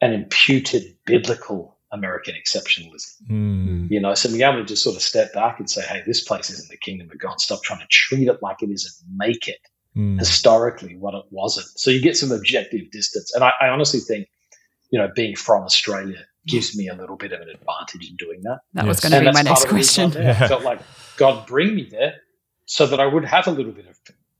an 0.00 0.12
imputed 0.12 0.96
biblical 1.04 1.75
American 1.92 2.34
exceptionalism. 2.34 3.22
Mm. 3.30 3.90
You 3.90 4.00
know, 4.00 4.14
so 4.14 4.28
being 4.28 4.42
able 4.42 4.58
to 4.58 4.64
just 4.64 4.82
sort 4.82 4.96
of 4.96 5.02
step 5.02 5.32
back 5.32 5.58
and 5.58 5.70
say, 5.70 5.82
hey, 5.82 6.02
this 6.06 6.22
place 6.22 6.50
isn't 6.50 6.68
the 6.68 6.76
kingdom 6.76 7.08
of 7.10 7.18
God. 7.18 7.40
Stop 7.40 7.62
trying 7.62 7.80
to 7.80 7.86
treat 7.90 8.28
it 8.28 8.42
like 8.42 8.62
it 8.62 8.70
is 8.70 9.02
and 9.04 9.16
make 9.16 9.48
it 9.48 9.58
mm. 9.96 10.18
historically 10.18 10.96
what 10.96 11.14
it 11.14 11.24
wasn't. 11.30 11.66
So 11.78 11.90
you 11.90 12.00
get 12.00 12.16
some 12.16 12.32
objective 12.32 12.90
distance. 12.90 13.34
And 13.34 13.44
I, 13.44 13.52
I 13.60 13.68
honestly 13.68 14.00
think, 14.00 14.28
you 14.90 14.98
know, 14.98 15.08
being 15.14 15.36
from 15.36 15.62
Australia 15.62 16.18
gives 16.46 16.76
me 16.76 16.88
a 16.88 16.94
little 16.94 17.16
bit 17.16 17.32
of 17.32 17.40
an 17.40 17.48
advantage 17.48 18.08
in 18.08 18.16
doing 18.16 18.40
that. 18.42 18.60
That 18.74 18.86
yes. 18.86 18.88
was 18.88 19.00
going 19.00 19.24
to 19.24 19.30
be 19.30 19.34
my 19.34 19.42
next 19.42 19.66
question. 19.66 20.12
Yeah. 20.12 20.38
I 20.40 20.48
felt 20.48 20.62
like 20.62 20.80
God 21.16 21.46
bring 21.46 21.74
me 21.74 21.88
there 21.90 22.14
so 22.66 22.86
that 22.86 23.00
I 23.00 23.06
would 23.06 23.24
have 23.24 23.46
a 23.46 23.50
little 23.50 23.72
bit 23.72 23.86
of 23.86 23.98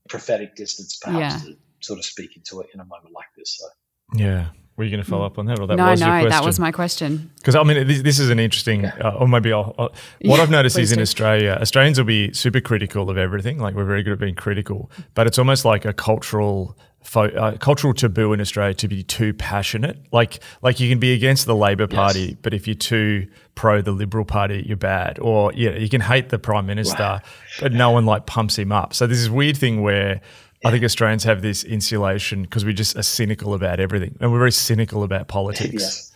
prophetic 0.09 0.55
distance, 0.55 0.99
perhaps, 0.99 1.45
yeah. 1.45 1.53
to 1.53 1.59
sort 1.81 1.99
of 1.99 2.05
speak 2.05 2.37
into 2.37 2.61
it 2.61 2.69
in 2.75 2.81
a 2.81 2.85
moment 2.85 3.13
like 3.13 3.27
this. 3.37 3.57
So. 3.59 3.67
Yeah, 4.15 4.51
were 4.77 4.85
you 4.85 4.91
going 4.91 5.03
to 5.03 5.09
follow 5.09 5.25
up 5.25 5.39
on 5.39 5.47
that, 5.47 5.59
or 5.59 5.67
that 5.67 5.77
no, 5.77 5.91
was 5.91 6.01
no, 6.01 6.07
your 6.07 6.15
question? 6.15 6.31
that 6.31 6.45
was 6.45 6.59
my 6.61 6.71
question. 6.71 7.31
Because 7.37 7.55
I 7.55 7.63
mean, 7.63 7.87
this, 7.87 8.03
this, 8.03 8.19
is 8.19 8.29
an 8.29 8.39
interesting, 8.39 8.85
uh, 8.85 9.17
or 9.19 9.27
maybe 9.27 9.53
I'll, 9.53 9.75
I'll, 9.79 9.89
what 9.89 10.37
yeah, 10.37 10.43
I've 10.43 10.51
noticed 10.51 10.79
is 10.79 10.93
in 10.93 11.01
Australia, 11.01 11.59
Australians 11.61 11.99
will 11.99 12.05
be 12.05 12.33
super 12.35 12.61
critical 12.61 13.09
of 13.09 13.17
everything. 13.17 13.59
Like 13.59 13.75
we're 13.75 13.87
very 13.87 14.03
good 14.03 14.15
at 14.15 14.19
being 14.19 14.35
critical, 14.35 14.91
but 15.15 15.27
it's 15.27 15.39
almost 15.39 15.65
like 15.65 15.85
a 15.85 15.93
cultural. 15.93 16.77
Fo- 17.03 17.29
uh, 17.29 17.57
cultural 17.59 17.95
taboo 17.95 18.33
in 18.33 18.41
Australia 18.41 18.75
to 18.75 18.89
be 18.89 19.05
too 19.05 19.33
passionate. 19.33 19.97
Like, 20.11 20.41
like 20.61 20.81
you 20.81 20.89
can 20.89 20.99
be 20.99 21.13
against 21.13 21.47
the 21.47 21.55
Labor 21.55 21.87
Party, 21.87 22.21
yes. 22.21 22.37
but 22.43 22.53
if 22.53 22.67
you're 22.67 22.75
too 22.75 23.29
pro 23.55 23.81
the 23.81 23.93
Liberal 23.93 24.25
Party, 24.25 24.65
you're 24.67 24.77
bad. 24.77 25.21
Or 25.21 25.53
yeah, 25.53 25.77
you 25.77 25.89
can 25.89 26.01
hate 26.01 26.31
the 26.31 26.39
Prime 26.41 26.67
Minister, 26.67 26.99
wow. 26.99 27.21
but 27.61 27.73
no 27.73 27.93
one 27.93 28.07
like 28.07 28.27
pumps 28.27 28.59
him 28.59 28.73
up. 28.73 28.93
So 28.93 29.07
there's 29.07 29.21
this 29.21 29.29
weird 29.29 29.57
thing 29.57 29.83
where 29.83 30.21
I 30.67 30.71
think 30.71 30.85
Australians 30.85 31.25
have 31.25 31.43
this 31.43 31.65
insulation 31.65 32.43
because 32.43 32.65
we 32.65 32.73
just 32.73 32.97
are 32.97 33.03
cynical 33.03 33.55
about 33.55 33.81
everything, 33.81 34.17
and 34.21 34.33
we're 34.33 34.39
very 34.39 34.53
cynical 34.53 35.03
about 35.03 35.29
politics. 35.29 35.73
yes. 35.73 36.13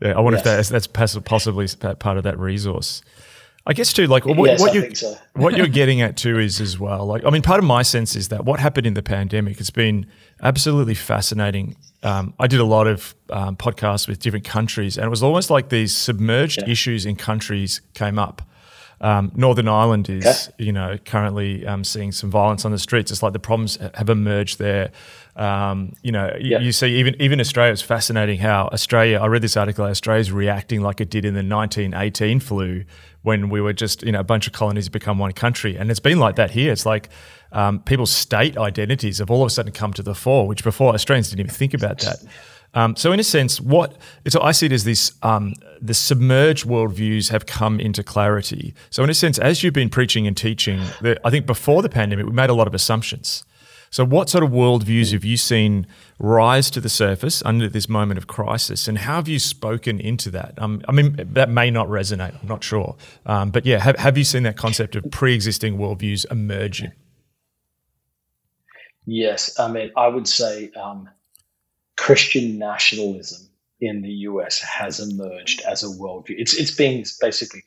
Yeah, 0.00 0.16
I 0.16 0.20
wonder 0.20 0.38
yes. 0.38 0.46
if 0.46 0.70
that's, 0.70 0.88
that's 0.88 1.20
possibly 1.20 1.68
part 1.98 2.16
of 2.16 2.24
that 2.24 2.38
resource. 2.38 3.02
I 3.66 3.74
guess 3.74 3.92
too, 3.92 4.06
like 4.06 4.24
what, 4.24 4.38
yes, 4.48 4.60
what 4.60 4.74
you're 4.74 4.94
so. 4.94 5.16
what 5.34 5.56
you're 5.56 5.66
getting 5.66 6.00
at 6.00 6.16
too 6.16 6.38
is 6.38 6.60
as 6.60 6.78
well. 6.78 7.04
Like, 7.04 7.24
I 7.26 7.30
mean, 7.30 7.42
part 7.42 7.58
of 7.58 7.64
my 7.64 7.82
sense 7.82 8.16
is 8.16 8.28
that 8.28 8.46
what 8.46 8.58
happened 8.58 8.86
in 8.86 8.94
the 8.94 9.02
pandemic 9.02 9.58
has 9.58 9.68
been 9.68 10.06
absolutely 10.42 10.94
fascinating. 10.94 11.76
Um, 12.02 12.32
I 12.38 12.46
did 12.46 12.60
a 12.60 12.64
lot 12.64 12.86
of 12.86 13.14
um, 13.28 13.56
podcasts 13.56 14.08
with 14.08 14.18
different 14.18 14.46
countries, 14.46 14.96
and 14.96 15.04
it 15.04 15.10
was 15.10 15.22
almost 15.22 15.50
like 15.50 15.68
these 15.68 15.94
submerged 15.94 16.62
yeah. 16.62 16.70
issues 16.70 17.04
in 17.04 17.16
countries 17.16 17.82
came 17.92 18.18
up. 18.18 18.40
Um, 19.02 19.32
Northern 19.34 19.66
Ireland 19.66 20.10
is, 20.10 20.26
okay. 20.26 20.64
you 20.64 20.72
know, 20.72 20.98
currently 21.04 21.66
um, 21.66 21.84
seeing 21.84 22.12
some 22.12 22.30
violence 22.30 22.64
on 22.64 22.72
the 22.72 22.78
streets. 22.78 23.10
It's 23.10 23.22
like 23.22 23.32
the 23.32 23.38
problems 23.38 23.78
have 23.94 24.10
emerged 24.10 24.58
there. 24.58 24.90
Um, 25.36 25.94
you 26.02 26.12
know, 26.12 26.36
yeah. 26.38 26.58
you, 26.58 26.66
you, 26.66 26.72
see, 26.72 26.96
even 26.96 27.20
even 27.20 27.40
Australia. 27.40 27.72
It's 27.72 27.80
fascinating 27.80 28.38
how 28.40 28.68
Australia. 28.72 29.18
I 29.18 29.26
read 29.26 29.42
this 29.42 29.56
article. 29.56 29.86
Australia's 29.86 30.30
reacting 30.30 30.82
like 30.82 31.00
it 31.00 31.08
did 31.08 31.24
in 31.24 31.32
the 31.32 31.38
1918 31.38 32.40
flu 32.40 32.84
when 33.22 33.48
we 33.48 33.60
were 33.60 33.72
just, 33.72 34.02
you 34.02 34.12
know, 34.12 34.20
a 34.20 34.24
bunch 34.24 34.46
of 34.46 34.52
colonies 34.52 34.88
become 34.88 35.18
one 35.18 35.32
country, 35.32 35.76
and 35.76 35.90
it's 35.90 36.00
been 36.00 36.18
like 36.18 36.36
that 36.36 36.50
here. 36.50 36.72
It's 36.72 36.84
like 36.84 37.08
um, 37.52 37.80
people's 37.80 38.10
state 38.10 38.58
identities 38.58 39.18
have 39.18 39.30
all 39.30 39.42
of 39.42 39.46
a 39.46 39.50
sudden 39.50 39.72
come 39.72 39.92
to 39.94 40.02
the 40.02 40.14
fore, 40.14 40.46
which 40.46 40.62
before 40.62 40.92
Australians 40.94 41.30
didn't 41.30 41.40
even 41.40 41.54
think 41.54 41.74
about 41.74 42.00
that. 42.00 42.18
Um, 42.74 42.94
so, 42.96 43.12
in 43.12 43.18
a 43.18 43.24
sense, 43.24 43.60
what 43.60 43.96
so 44.28 44.40
I 44.40 44.52
see 44.52 44.66
it 44.66 44.72
as 44.72 44.84
this: 44.84 45.12
um, 45.22 45.54
the 45.80 45.94
submerged 45.94 46.66
worldviews 46.66 47.30
have 47.30 47.46
come 47.46 47.80
into 47.80 48.02
clarity. 48.02 48.74
So, 48.90 49.02
in 49.02 49.10
a 49.10 49.14
sense, 49.14 49.38
as 49.38 49.62
you've 49.62 49.74
been 49.74 49.90
preaching 49.90 50.26
and 50.26 50.36
teaching, 50.36 50.80
I 51.24 51.30
think 51.30 51.46
before 51.46 51.82
the 51.82 51.88
pandemic, 51.88 52.26
we 52.26 52.32
made 52.32 52.50
a 52.50 52.54
lot 52.54 52.68
of 52.68 52.74
assumptions. 52.74 53.44
So, 53.92 54.04
what 54.04 54.30
sort 54.30 54.44
of 54.44 54.50
worldviews 54.50 55.12
have 55.12 55.24
you 55.24 55.36
seen 55.36 55.84
rise 56.20 56.70
to 56.70 56.80
the 56.80 56.88
surface 56.88 57.42
under 57.44 57.68
this 57.68 57.88
moment 57.88 58.18
of 58.18 58.28
crisis, 58.28 58.86
and 58.86 58.98
how 58.98 59.16
have 59.16 59.26
you 59.26 59.40
spoken 59.40 59.98
into 59.98 60.30
that? 60.30 60.54
Um, 60.58 60.82
I 60.88 60.92
mean, 60.92 61.16
that 61.32 61.50
may 61.50 61.72
not 61.72 61.88
resonate. 61.88 62.40
I'm 62.40 62.48
not 62.48 62.62
sure, 62.62 62.94
um, 63.26 63.50
but 63.50 63.66
yeah, 63.66 63.80
have, 63.80 63.96
have 63.96 64.16
you 64.16 64.22
seen 64.22 64.44
that 64.44 64.56
concept 64.56 64.94
of 64.94 65.10
pre-existing 65.10 65.76
worldviews 65.76 66.24
emerging? 66.30 66.92
Yes, 69.06 69.58
I 69.58 69.66
mean, 69.66 69.90
I 69.96 70.06
would 70.06 70.28
say 70.28 70.70
um, 70.80 71.08
Christian 72.00 72.58
nationalism 72.58 73.46
in 73.78 74.00
the 74.00 74.12
US 74.30 74.58
has 74.58 75.00
emerged 75.00 75.60
as 75.60 75.82
a 75.82 75.86
worldview. 75.86 76.36
It's 76.38 76.54
it's 76.54 76.74
being 76.74 77.04
basically 77.20 77.60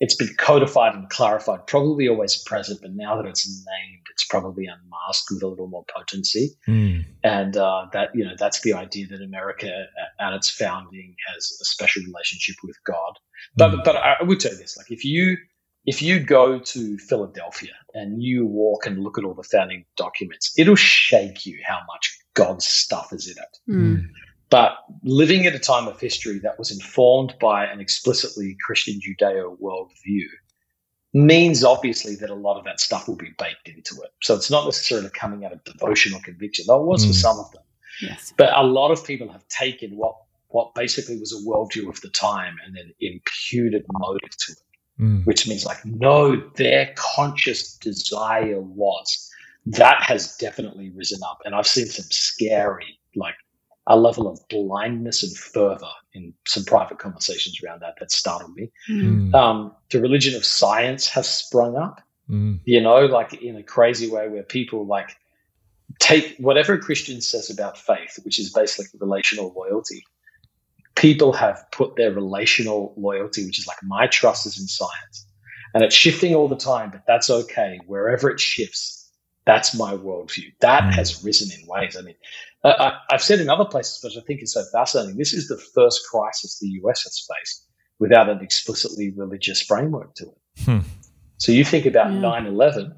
it's 0.00 0.14
been 0.14 0.34
codified 0.38 0.94
and 0.94 1.10
clarified, 1.10 1.66
probably 1.66 2.08
always 2.08 2.42
present, 2.42 2.80
but 2.80 2.92
now 2.94 3.16
that 3.16 3.28
it's 3.28 3.46
named, 3.46 4.06
it's 4.10 4.24
probably 4.24 4.64
unmasked 4.64 5.26
with 5.30 5.42
a 5.42 5.46
little 5.46 5.68
more 5.68 5.84
potency. 5.94 6.56
Mm. 6.66 7.04
And 7.22 7.54
uh, 7.54 7.88
that 7.92 8.08
you 8.14 8.24
know 8.24 8.34
that's 8.38 8.62
the 8.62 8.72
idea 8.72 9.08
that 9.08 9.20
America 9.20 9.70
at 10.18 10.32
its 10.32 10.48
founding 10.48 11.14
has 11.28 11.58
a 11.60 11.66
special 11.66 12.02
relationship 12.04 12.56
with 12.64 12.76
God. 12.86 13.12
But 13.56 13.72
mm. 13.72 13.84
but 13.84 13.96
I 13.96 14.22
would 14.22 14.40
say 14.40 14.54
this: 14.54 14.78
like 14.78 14.90
if 14.90 15.04
you 15.04 15.36
if 15.84 16.00
you 16.00 16.18
go 16.18 16.60
to 16.60 16.96
Philadelphia 16.96 17.74
and 17.92 18.22
you 18.22 18.46
walk 18.46 18.86
and 18.86 19.02
look 19.04 19.18
at 19.18 19.24
all 19.24 19.34
the 19.34 19.42
founding 19.42 19.84
documents, 19.98 20.54
it'll 20.56 20.76
shake 20.76 21.44
you 21.44 21.58
how 21.62 21.80
much 21.86 22.19
God's 22.34 22.66
stuff 22.66 23.12
is 23.12 23.28
in 23.28 23.36
it. 23.42 23.58
Mm. 23.68 24.08
but 24.50 24.78
living 25.04 25.46
at 25.46 25.54
a 25.54 25.58
time 25.58 25.86
of 25.86 26.00
history 26.00 26.38
that 26.40 26.58
was 26.58 26.70
informed 26.70 27.34
by 27.40 27.66
an 27.66 27.80
explicitly 27.80 28.56
Christian 28.64 29.00
Judeo 29.00 29.56
worldview 29.60 30.26
means 31.12 31.64
obviously 31.64 32.14
that 32.16 32.30
a 32.30 32.34
lot 32.34 32.58
of 32.58 32.64
that 32.64 32.80
stuff 32.80 33.08
will 33.08 33.16
be 33.16 33.32
baked 33.38 33.68
into 33.68 34.00
it. 34.02 34.10
So 34.22 34.34
it's 34.34 34.50
not 34.50 34.64
necessarily 34.64 35.10
coming 35.10 35.44
out 35.44 35.52
of 35.52 35.62
devotion 35.64 36.14
or 36.14 36.20
conviction, 36.20 36.66
though 36.68 36.80
it 36.80 36.86
was 36.86 37.04
mm. 37.04 37.08
for 37.08 37.14
some 37.14 37.38
of 37.38 37.50
them. 37.52 37.62
Yes. 38.00 38.32
But 38.36 38.56
a 38.56 38.62
lot 38.62 38.90
of 38.90 39.04
people 39.04 39.30
have 39.30 39.46
taken 39.48 39.96
what 39.96 40.14
what 40.48 40.74
basically 40.74 41.16
was 41.18 41.32
a 41.32 41.48
worldview 41.48 41.88
of 41.88 42.00
the 42.00 42.08
time 42.08 42.56
and 42.64 42.76
then 42.76 42.92
imputed 43.00 43.84
motive 43.92 44.36
to 44.36 44.52
it, 44.52 45.02
mm. 45.02 45.24
which 45.24 45.46
means 45.46 45.64
like, 45.64 45.84
no, 45.84 46.36
their 46.56 46.92
conscious 46.96 47.76
desire 47.76 48.60
was. 48.60 49.29
That 49.66 50.02
has 50.02 50.36
definitely 50.36 50.90
risen 50.90 51.20
up. 51.22 51.40
And 51.44 51.54
I've 51.54 51.66
seen 51.66 51.86
some 51.86 52.06
scary, 52.10 52.98
like 53.14 53.34
a 53.86 53.98
level 53.98 54.28
of 54.28 54.40
blindness 54.48 55.22
and 55.22 55.36
fervor 55.36 55.90
in 56.14 56.32
some 56.46 56.64
private 56.64 56.98
conversations 56.98 57.60
around 57.62 57.80
that 57.80 57.94
that 57.98 58.12
startled 58.12 58.54
me. 58.54 58.70
Mm. 58.88 59.34
Um, 59.34 59.72
the 59.90 60.00
religion 60.00 60.36
of 60.36 60.44
science 60.44 61.08
has 61.08 61.28
sprung 61.28 61.76
up, 61.76 62.00
mm. 62.28 62.60
you 62.64 62.80
know, 62.80 63.06
like 63.06 63.34
in 63.34 63.56
a 63.56 63.62
crazy 63.62 64.08
way 64.10 64.28
where 64.28 64.42
people 64.42 64.86
like 64.86 65.16
take 65.98 66.36
whatever 66.38 66.74
a 66.74 66.78
Christian 66.78 67.20
says 67.20 67.50
about 67.50 67.78
faith, 67.78 68.18
which 68.22 68.38
is 68.38 68.52
basically 68.52 68.98
relational 69.00 69.52
loyalty. 69.56 70.04
People 70.94 71.32
have 71.32 71.64
put 71.72 71.96
their 71.96 72.12
relational 72.12 72.94
loyalty, 72.96 73.46
which 73.46 73.58
is 73.58 73.66
like 73.66 73.78
my 73.82 74.06
trust 74.06 74.46
is 74.46 74.60
in 74.60 74.66
science, 74.66 75.26
and 75.74 75.82
it's 75.82 75.94
shifting 75.94 76.34
all 76.34 76.48
the 76.48 76.56
time, 76.56 76.90
but 76.90 77.02
that's 77.06 77.30
okay. 77.30 77.78
Wherever 77.86 78.30
it 78.30 78.38
shifts, 78.38 78.99
that's 79.50 79.74
my 79.74 79.94
worldview. 79.94 80.52
That 80.60 80.84
mm. 80.84 80.94
has 80.94 81.24
risen 81.24 81.50
in 81.58 81.66
ways. 81.66 81.96
I 81.98 82.02
mean, 82.02 82.14
I, 82.62 82.98
have 83.10 83.20
said 83.20 83.40
in 83.40 83.50
other 83.50 83.64
places, 83.64 83.98
but 84.00 84.16
I 84.16 84.24
think 84.24 84.42
it's 84.42 84.54
so 84.54 84.62
fascinating. 84.72 85.16
This 85.16 85.32
is 85.32 85.48
the 85.48 85.58
first 85.74 86.02
crisis 86.08 86.60
the 86.60 86.68
US 86.84 87.02
has 87.02 87.26
faced 87.28 87.66
without 87.98 88.28
an 88.28 88.40
explicitly 88.42 89.10
religious 89.10 89.60
framework 89.60 90.14
to 90.14 90.26
it. 90.26 90.64
Hmm. 90.64 90.78
So 91.38 91.50
you 91.50 91.64
think 91.64 91.84
about 91.84 92.12
9 92.12 92.22
yeah. 92.22 92.48
11, 92.48 92.94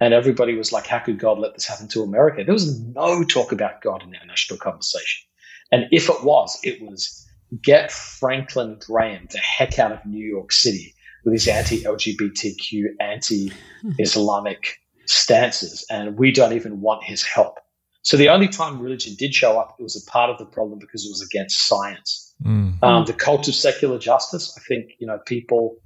and 0.00 0.14
everybody 0.14 0.54
was 0.56 0.72
like, 0.72 0.86
how 0.86 1.00
could 1.00 1.18
God 1.18 1.38
let 1.38 1.52
this 1.52 1.66
happen 1.66 1.88
to 1.88 2.02
America? 2.02 2.42
There 2.42 2.54
was 2.54 2.80
no 2.80 3.22
talk 3.22 3.52
about 3.52 3.82
God 3.82 4.02
in 4.02 4.14
our 4.14 4.26
national 4.26 4.58
conversation. 4.58 5.28
And 5.72 5.86
if 5.90 6.08
it 6.08 6.24
was, 6.24 6.58
it 6.62 6.80
was 6.80 7.26
get 7.62 7.92
Franklin 7.92 8.78
Graham 8.80 9.26
the 9.30 9.38
heck 9.38 9.78
out 9.78 9.92
of 9.92 10.06
New 10.06 10.24
York 10.24 10.52
City 10.52 10.94
with 11.24 11.34
his 11.34 11.48
anti 11.48 11.82
LGBTQ, 11.82 12.84
anti 12.98 13.52
Islamic 13.98 14.78
stances. 15.08 15.86
And 15.90 16.18
we 16.18 16.30
don't 16.30 16.52
even 16.52 16.80
want 16.80 17.04
his 17.04 17.22
help. 17.22 17.58
So 18.02 18.16
the 18.16 18.28
only 18.28 18.46
time 18.46 18.78
religion 18.78 19.14
did 19.18 19.34
show 19.34 19.58
up, 19.58 19.74
it 19.78 19.82
was 19.82 19.96
a 19.96 20.10
part 20.10 20.30
of 20.30 20.38
the 20.38 20.46
problem 20.46 20.78
because 20.78 21.04
it 21.04 21.08
was 21.08 21.22
against 21.22 21.66
science. 21.66 22.32
Mm. 22.44 22.80
Um, 22.82 23.04
the 23.04 23.12
cult 23.12 23.48
of 23.48 23.54
secular 23.54 23.98
justice, 23.98 24.56
I 24.56 24.60
think, 24.68 24.92
you 25.00 25.06
know, 25.06 25.18
people 25.26 25.76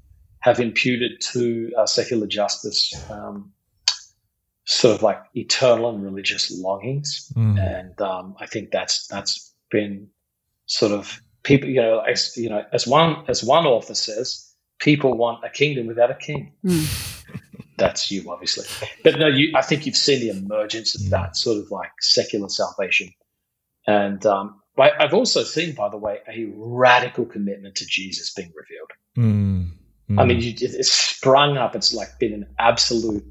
have 0.41 0.61
imputed 0.61 1.21
to 1.33 1.73
uh, 1.79 1.87
secular 1.87 2.27
justice 2.27 2.93
um, 3.11 3.53
sort 4.67 4.95
of 4.95 5.03
like 5.03 5.19
eternal 5.35 5.91
and 5.91 6.03
religious 6.05 6.51
longings, 6.51 7.33
mm. 7.37 7.59
and 7.59 8.01
um, 8.01 8.37
I 8.39 8.47
think 8.47 8.71
that's 8.71 9.07
that's 9.09 9.53
been 9.71 10.09
sort 10.67 10.93
of 10.93 11.21
people, 11.43 11.69
you 11.69 11.81
know, 11.81 12.01
as 12.01 12.37
you 12.37 12.49
know, 12.49 12.65
as 12.73 12.87
one 12.87 13.25
as 13.29 13.43
one 13.43 13.67
author 13.67 13.95
says, 13.95 14.55
people 14.79 15.17
want 15.17 15.45
a 15.45 15.51
kingdom 15.51 15.87
without 15.87 16.11
a 16.11 16.15
king. 16.15 16.53
Mm 16.65 17.20
that's 17.81 18.11
you, 18.11 18.31
obviously. 18.31 18.67
But 19.03 19.19
no, 19.19 19.27
you, 19.27 19.53
I 19.57 19.63
think 19.63 19.87
you've 19.87 19.97
seen 19.97 20.21
the 20.21 20.29
emergence 20.29 20.95
of 20.95 21.11
that 21.11 21.37
sort 21.37 21.59
of 21.59 21.71
like 21.71 21.91
secular 22.01 22.49
salvation. 22.49 23.11
And 23.87 24.25
um, 24.27 24.61
I, 24.79 24.91
have 24.99 25.15
also 25.15 25.43
seen, 25.43 25.75
by 25.75 25.89
the 25.89 25.97
way, 25.97 26.19
a 26.29 26.51
radical 26.55 27.25
commitment 27.25 27.77
to 27.77 27.87
Jesus 27.87 28.33
being 28.33 28.53
revealed. 28.55 28.91
Mm, 29.17 29.71
mm. 30.11 30.21
I 30.21 30.25
mean, 30.25 30.41
you, 30.41 30.55
it's 30.59 30.91
sprung 30.91 31.57
up. 31.57 31.75
It's 31.75 31.93
like 31.93 32.19
been 32.19 32.33
an 32.33 32.47
absolute 32.59 33.25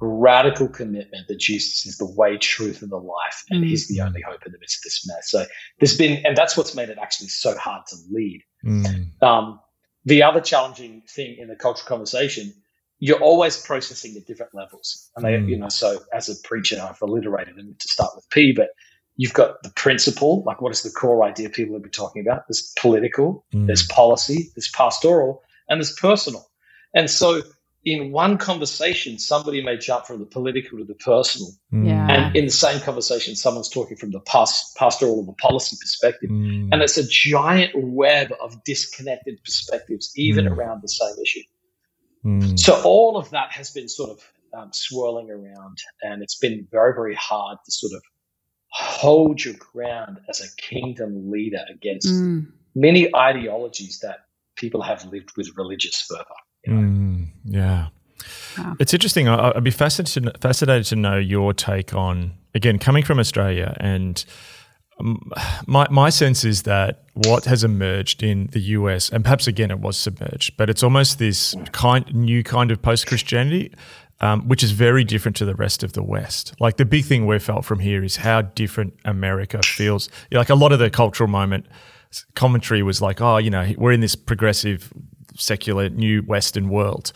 radical 0.00 0.68
commitment 0.68 1.26
that 1.28 1.38
Jesus 1.38 1.84
is 1.84 1.98
the 1.98 2.06
way, 2.06 2.38
truth, 2.38 2.82
and 2.82 2.90
the 2.90 2.96
life, 2.96 3.44
and 3.50 3.64
mm. 3.64 3.68
He's 3.68 3.88
the 3.88 4.00
only 4.00 4.22
hope 4.22 4.46
in 4.46 4.52
the 4.52 4.58
midst 4.58 4.78
of 4.78 4.84
this 4.84 5.06
mess. 5.06 5.30
So 5.30 5.44
there's 5.80 5.96
been, 5.96 6.24
and 6.24 6.36
that's 6.36 6.56
what's 6.56 6.74
made 6.74 6.88
it 6.88 6.98
actually 7.00 7.28
so 7.28 7.56
hard 7.56 7.84
to 7.88 7.96
lead. 8.10 8.42
Mm. 8.64 9.22
Um, 9.22 9.60
the 10.04 10.22
other 10.22 10.40
challenging 10.40 11.02
thing 11.08 11.36
in 11.38 11.48
the 11.48 11.56
cultural 11.56 11.86
conversation 11.86 12.54
you're 13.00 13.20
always 13.20 13.56
processing 13.56 14.16
at 14.16 14.26
different 14.26 14.54
levels. 14.54 15.10
And 15.16 15.24
they, 15.24 15.32
mm. 15.34 15.48
you 15.48 15.58
know, 15.58 15.68
so 15.68 16.00
as 16.12 16.28
a 16.28 16.34
preacher, 16.46 16.80
I've 16.80 17.00
alliterated 17.00 17.56
them 17.56 17.74
to 17.78 17.88
start 17.88 18.12
with 18.16 18.28
P, 18.30 18.52
but 18.52 18.70
you've 19.16 19.34
got 19.34 19.62
the 19.62 19.70
principle, 19.70 20.42
like 20.44 20.60
what 20.60 20.72
is 20.72 20.82
the 20.82 20.90
core 20.90 21.24
idea 21.24 21.50
people 21.50 21.74
have 21.74 21.82
been 21.82 21.90
talking 21.90 22.22
about? 22.26 22.42
There's 22.48 22.72
political, 22.78 23.44
mm. 23.54 23.66
there's 23.66 23.86
policy, 23.86 24.50
there's 24.56 24.70
pastoral, 24.70 25.42
and 25.68 25.78
there's 25.78 25.94
personal. 25.94 26.48
And 26.94 27.10
so 27.10 27.42
in 27.84 28.10
one 28.12 28.38
conversation, 28.38 29.18
somebody 29.18 29.62
may 29.62 29.76
jump 29.76 30.06
from 30.06 30.18
the 30.18 30.26
political 30.26 30.78
to 30.78 30.84
the 30.84 30.94
personal. 30.94 31.50
Mm. 31.72 31.86
Yeah. 31.86 32.06
And 32.08 32.36
in 32.36 32.46
the 32.46 32.50
same 32.50 32.80
conversation, 32.80 33.36
someone's 33.36 33.68
talking 33.68 33.96
from 33.96 34.10
the 34.10 34.20
past, 34.20 34.76
pastoral 34.76 35.20
or 35.20 35.24
the 35.24 35.32
policy 35.34 35.76
perspective. 35.80 36.30
Mm. 36.30 36.70
And 36.72 36.82
it's 36.82 36.98
a 36.98 37.06
giant 37.06 37.72
web 37.76 38.32
of 38.40 38.62
disconnected 38.64 39.38
perspectives, 39.44 40.12
even 40.16 40.46
mm. 40.46 40.56
around 40.56 40.82
the 40.82 40.88
same 40.88 41.14
issue. 41.22 41.42
Mm. 42.24 42.58
So 42.58 42.80
all 42.82 43.16
of 43.16 43.30
that 43.30 43.52
has 43.52 43.70
been 43.70 43.88
sort 43.88 44.10
of 44.10 44.32
um, 44.54 44.72
swirling 44.72 45.30
around, 45.30 45.78
and 46.02 46.22
it's 46.22 46.36
been 46.36 46.66
very, 46.70 46.94
very 46.94 47.14
hard 47.14 47.58
to 47.64 47.70
sort 47.72 47.92
of 47.94 48.02
hold 48.70 49.44
your 49.44 49.54
ground 49.54 50.20
as 50.28 50.40
a 50.40 50.56
kingdom 50.60 51.30
leader 51.30 51.64
against 51.70 52.08
mm. 52.08 52.46
many 52.74 53.14
ideologies 53.14 54.00
that 54.00 54.26
people 54.56 54.82
have 54.82 55.04
lived 55.06 55.36
with 55.36 55.56
religious 55.56 56.00
fervor. 56.02 56.24
You 56.66 56.74
know? 56.74 56.80
mm, 56.80 57.28
yeah. 57.44 57.88
Wow. 58.58 58.76
It's 58.80 58.92
interesting. 58.92 59.28
I'd 59.28 59.62
be 59.62 59.70
fascinated 59.70 60.24
to, 60.24 60.38
fascinated 60.40 60.86
to 60.86 60.96
know 60.96 61.16
your 61.16 61.54
take 61.54 61.94
on 61.94 62.34
again 62.54 62.78
coming 62.78 63.04
from 63.04 63.18
Australia 63.18 63.76
and 63.78 64.24
my 65.66 65.86
my 65.90 66.10
sense 66.10 66.44
is 66.44 66.62
that 66.62 67.04
what 67.14 67.44
has 67.44 67.64
emerged 67.64 68.22
in 68.22 68.48
the 68.52 68.60
US, 68.60 69.10
and 69.10 69.24
perhaps 69.24 69.46
again 69.46 69.70
it 69.70 69.80
was 69.80 69.96
submerged, 69.96 70.56
but 70.56 70.68
it's 70.70 70.82
almost 70.82 71.18
this 71.18 71.54
kind 71.72 72.12
new 72.14 72.42
kind 72.42 72.70
of 72.70 72.82
post 72.82 73.06
Christianity, 73.06 73.72
um, 74.20 74.48
which 74.48 74.62
is 74.62 74.72
very 74.72 75.04
different 75.04 75.36
to 75.36 75.44
the 75.44 75.54
rest 75.54 75.82
of 75.82 75.92
the 75.92 76.02
West. 76.02 76.54
Like 76.60 76.76
the 76.76 76.84
big 76.84 77.04
thing 77.04 77.26
we 77.26 77.38
felt 77.38 77.64
from 77.64 77.78
here 77.80 78.02
is 78.02 78.16
how 78.16 78.42
different 78.42 78.94
America 79.04 79.60
feels. 79.62 80.08
Like 80.32 80.50
a 80.50 80.54
lot 80.54 80.72
of 80.72 80.78
the 80.78 80.90
cultural 80.90 81.28
moment 81.28 81.66
commentary 82.34 82.82
was 82.82 83.02
like, 83.02 83.20
oh, 83.20 83.36
you 83.36 83.50
know, 83.50 83.72
we're 83.76 83.92
in 83.92 84.00
this 84.00 84.14
progressive, 84.14 84.92
secular, 85.36 85.88
new 85.88 86.22
Western 86.22 86.68
world. 86.68 87.12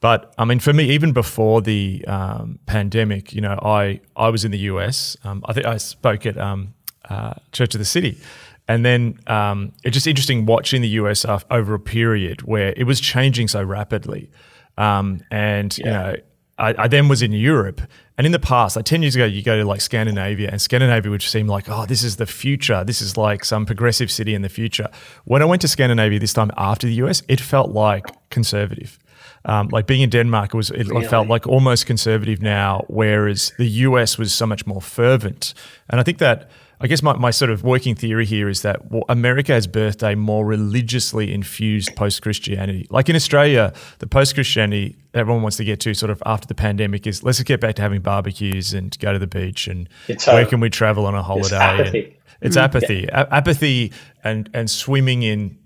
But 0.00 0.34
I 0.36 0.44
mean, 0.44 0.58
for 0.58 0.72
me, 0.72 0.90
even 0.90 1.12
before 1.12 1.62
the 1.62 2.04
um, 2.06 2.58
pandemic, 2.66 3.32
you 3.32 3.40
know, 3.40 3.58
I 3.62 4.00
I 4.14 4.28
was 4.28 4.44
in 4.44 4.50
the 4.50 4.58
US. 4.70 5.16
Um, 5.24 5.42
I 5.46 5.52
think 5.54 5.66
I 5.66 5.78
spoke 5.78 6.26
at 6.26 6.36
um, 6.36 6.74
uh, 7.08 7.34
Church 7.52 7.74
of 7.74 7.78
the 7.78 7.84
City. 7.84 8.18
And 8.66 8.84
then 8.84 9.18
um, 9.26 9.72
it's 9.82 9.94
just 9.94 10.06
interesting 10.06 10.46
watching 10.46 10.82
the 10.82 10.88
US 10.88 11.26
over 11.50 11.74
a 11.74 11.80
period 11.80 12.42
where 12.42 12.72
it 12.76 12.84
was 12.84 13.00
changing 13.00 13.48
so 13.48 13.62
rapidly. 13.62 14.30
Um, 14.78 15.20
and, 15.30 15.76
yeah. 15.78 15.84
you 15.84 15.92
know, 15.92 16.16
I, 16.58 16.74
I, 16.78 16.88
then 16.88 17.08
was 17.08 17.20
in 17.20 17.32
Europe. 17.32 17.80
And 18.16 18.26
in 18.26 18.32
the 18.32 18.38
past, 18.38 18.76
like 18.76 18.84
10 18.84 19.02
years 19.02 19.16
ago, 19.16 19.24
you 19.24 19.42
go 19.42 19.56
to 19.56 19.64
like 19.64 19.80
Scandinavia, 19.80 20.48
and 20.50 20.62
Scandinavia 20.62 21.10
would 21.10 21.22
seem 21.22 21.48
like, 21.48 21.68
oh, 21.68 21.84
this 21.84 22.04
is 22.04 22.16
the 22.16 22.26
future. 22.26 22.84
This 22.84 23.02
is 23.02 23.16
like 23.16 23.44
some 23.44 23.66
progressive 23.66 24.10
city 24.10 24.34
in 24.34 24.42
the 24.42 24.48
future. 24.48 24.88
When 25.24 25.42
I 25.42 25.46
went 25.46 25.62
to 25.62 25.68
Scandinavia 25.68 26.18
this 26.20 26.32
time 26.32 26.52
after 26.56 26.86
the 26.86 26.94
US, 26.94 27.22
it 27.28 27.40
felt 27.40 27.70
like 27.70 28.04
conservative. 28.30 28.98
Um, 29.46 29.68
like 29.68 29.86
being 29.86 30.00
in 30.00 30.10
Denmark, 30.10 30.54
it 30.54 30.56
was 30.56 30.70
it 30.70 30.88
really? 30.88 31.06
felt 31.06 31.28
like 31.28 31.46
almost 31.46 31.86
conservative 31.86 32.40
now, 32.40 32.84
whereas 32.88 33.52
the 33.58 33.66
US 33.66 34.16
was 34.16 34.32
so 34.32 34.46
much 34.46 34.66
more 34.66 34.80
fervent. 34.80 35.52
And 35.90 36.00
I 36.00 36.02
think 36.02 36.18
that 36.18 36.48
I 36.84 36.86
guess 36.86 37.02
my, 37.02 37.14
my 37.16 37.30
sort 37.30 37.50
of 37.50 37.64
working 37.64 37.94
theory 37.94 38.26
here 38.26 38.46
is 38.46 38.60
that 38.60 38.82
America 39.08 39.52
has 39.52 39.66
birthed 39.66 40.02
a 40.02 40.14
more 40.14 40.44
religiously 40.44 41.32
infused 41.32 41.96
post 41.96 42.20
Christianity. 42.20 42.86
Like 42.90 43.08
in 43.08 43.16
Australia, 43.16 43.72
the 44.00 44.06
post 44.06 44.34
Christianity 44.34 44.94
everyone 45.14 45.40
wants 45.40 45.56
to 45.56 45.64
get 45.64 45.80
to 45.80 45.94
sort 45.94 46.10
of 46.10 46.22
after 46.26 46.46
the 46.46 46.54
pandemic 46.54 47.06
is 47.06 47.22
let's 47.22 47.42
get 47.42 47.58
back 47.58 47.76
to 47.76 47.82
having 47.82 48.02
barbecues 48.02 48.74
and 48.74 48.98
go 48.98 49.14
to 49.14 49.18
the 49.18 49.26
beach 49.26 49.66
and 49.66 49.88
it's 50.08 50.28
uh, 50.28 50.32
where 50.32 50.44
can 50.44 50.60
we 50.60 50.68
travel 50.68 51.06
on 51.06 51.14
a 51.14 51.22
holiday? 51.22 51.46
It's 51.46 51.52
apathy. 51.54 52.18
It's 52.42 52.56
mm. 52.58 52.62
apathy. 52.62 53.06
Yeah. 53.08 53.22
A- 53.22 53.34
apathy 53.34 53.92
and, 54.22 54.50
and 54.52 54.68
swimming 54.68 55.22
in 55.22 55.56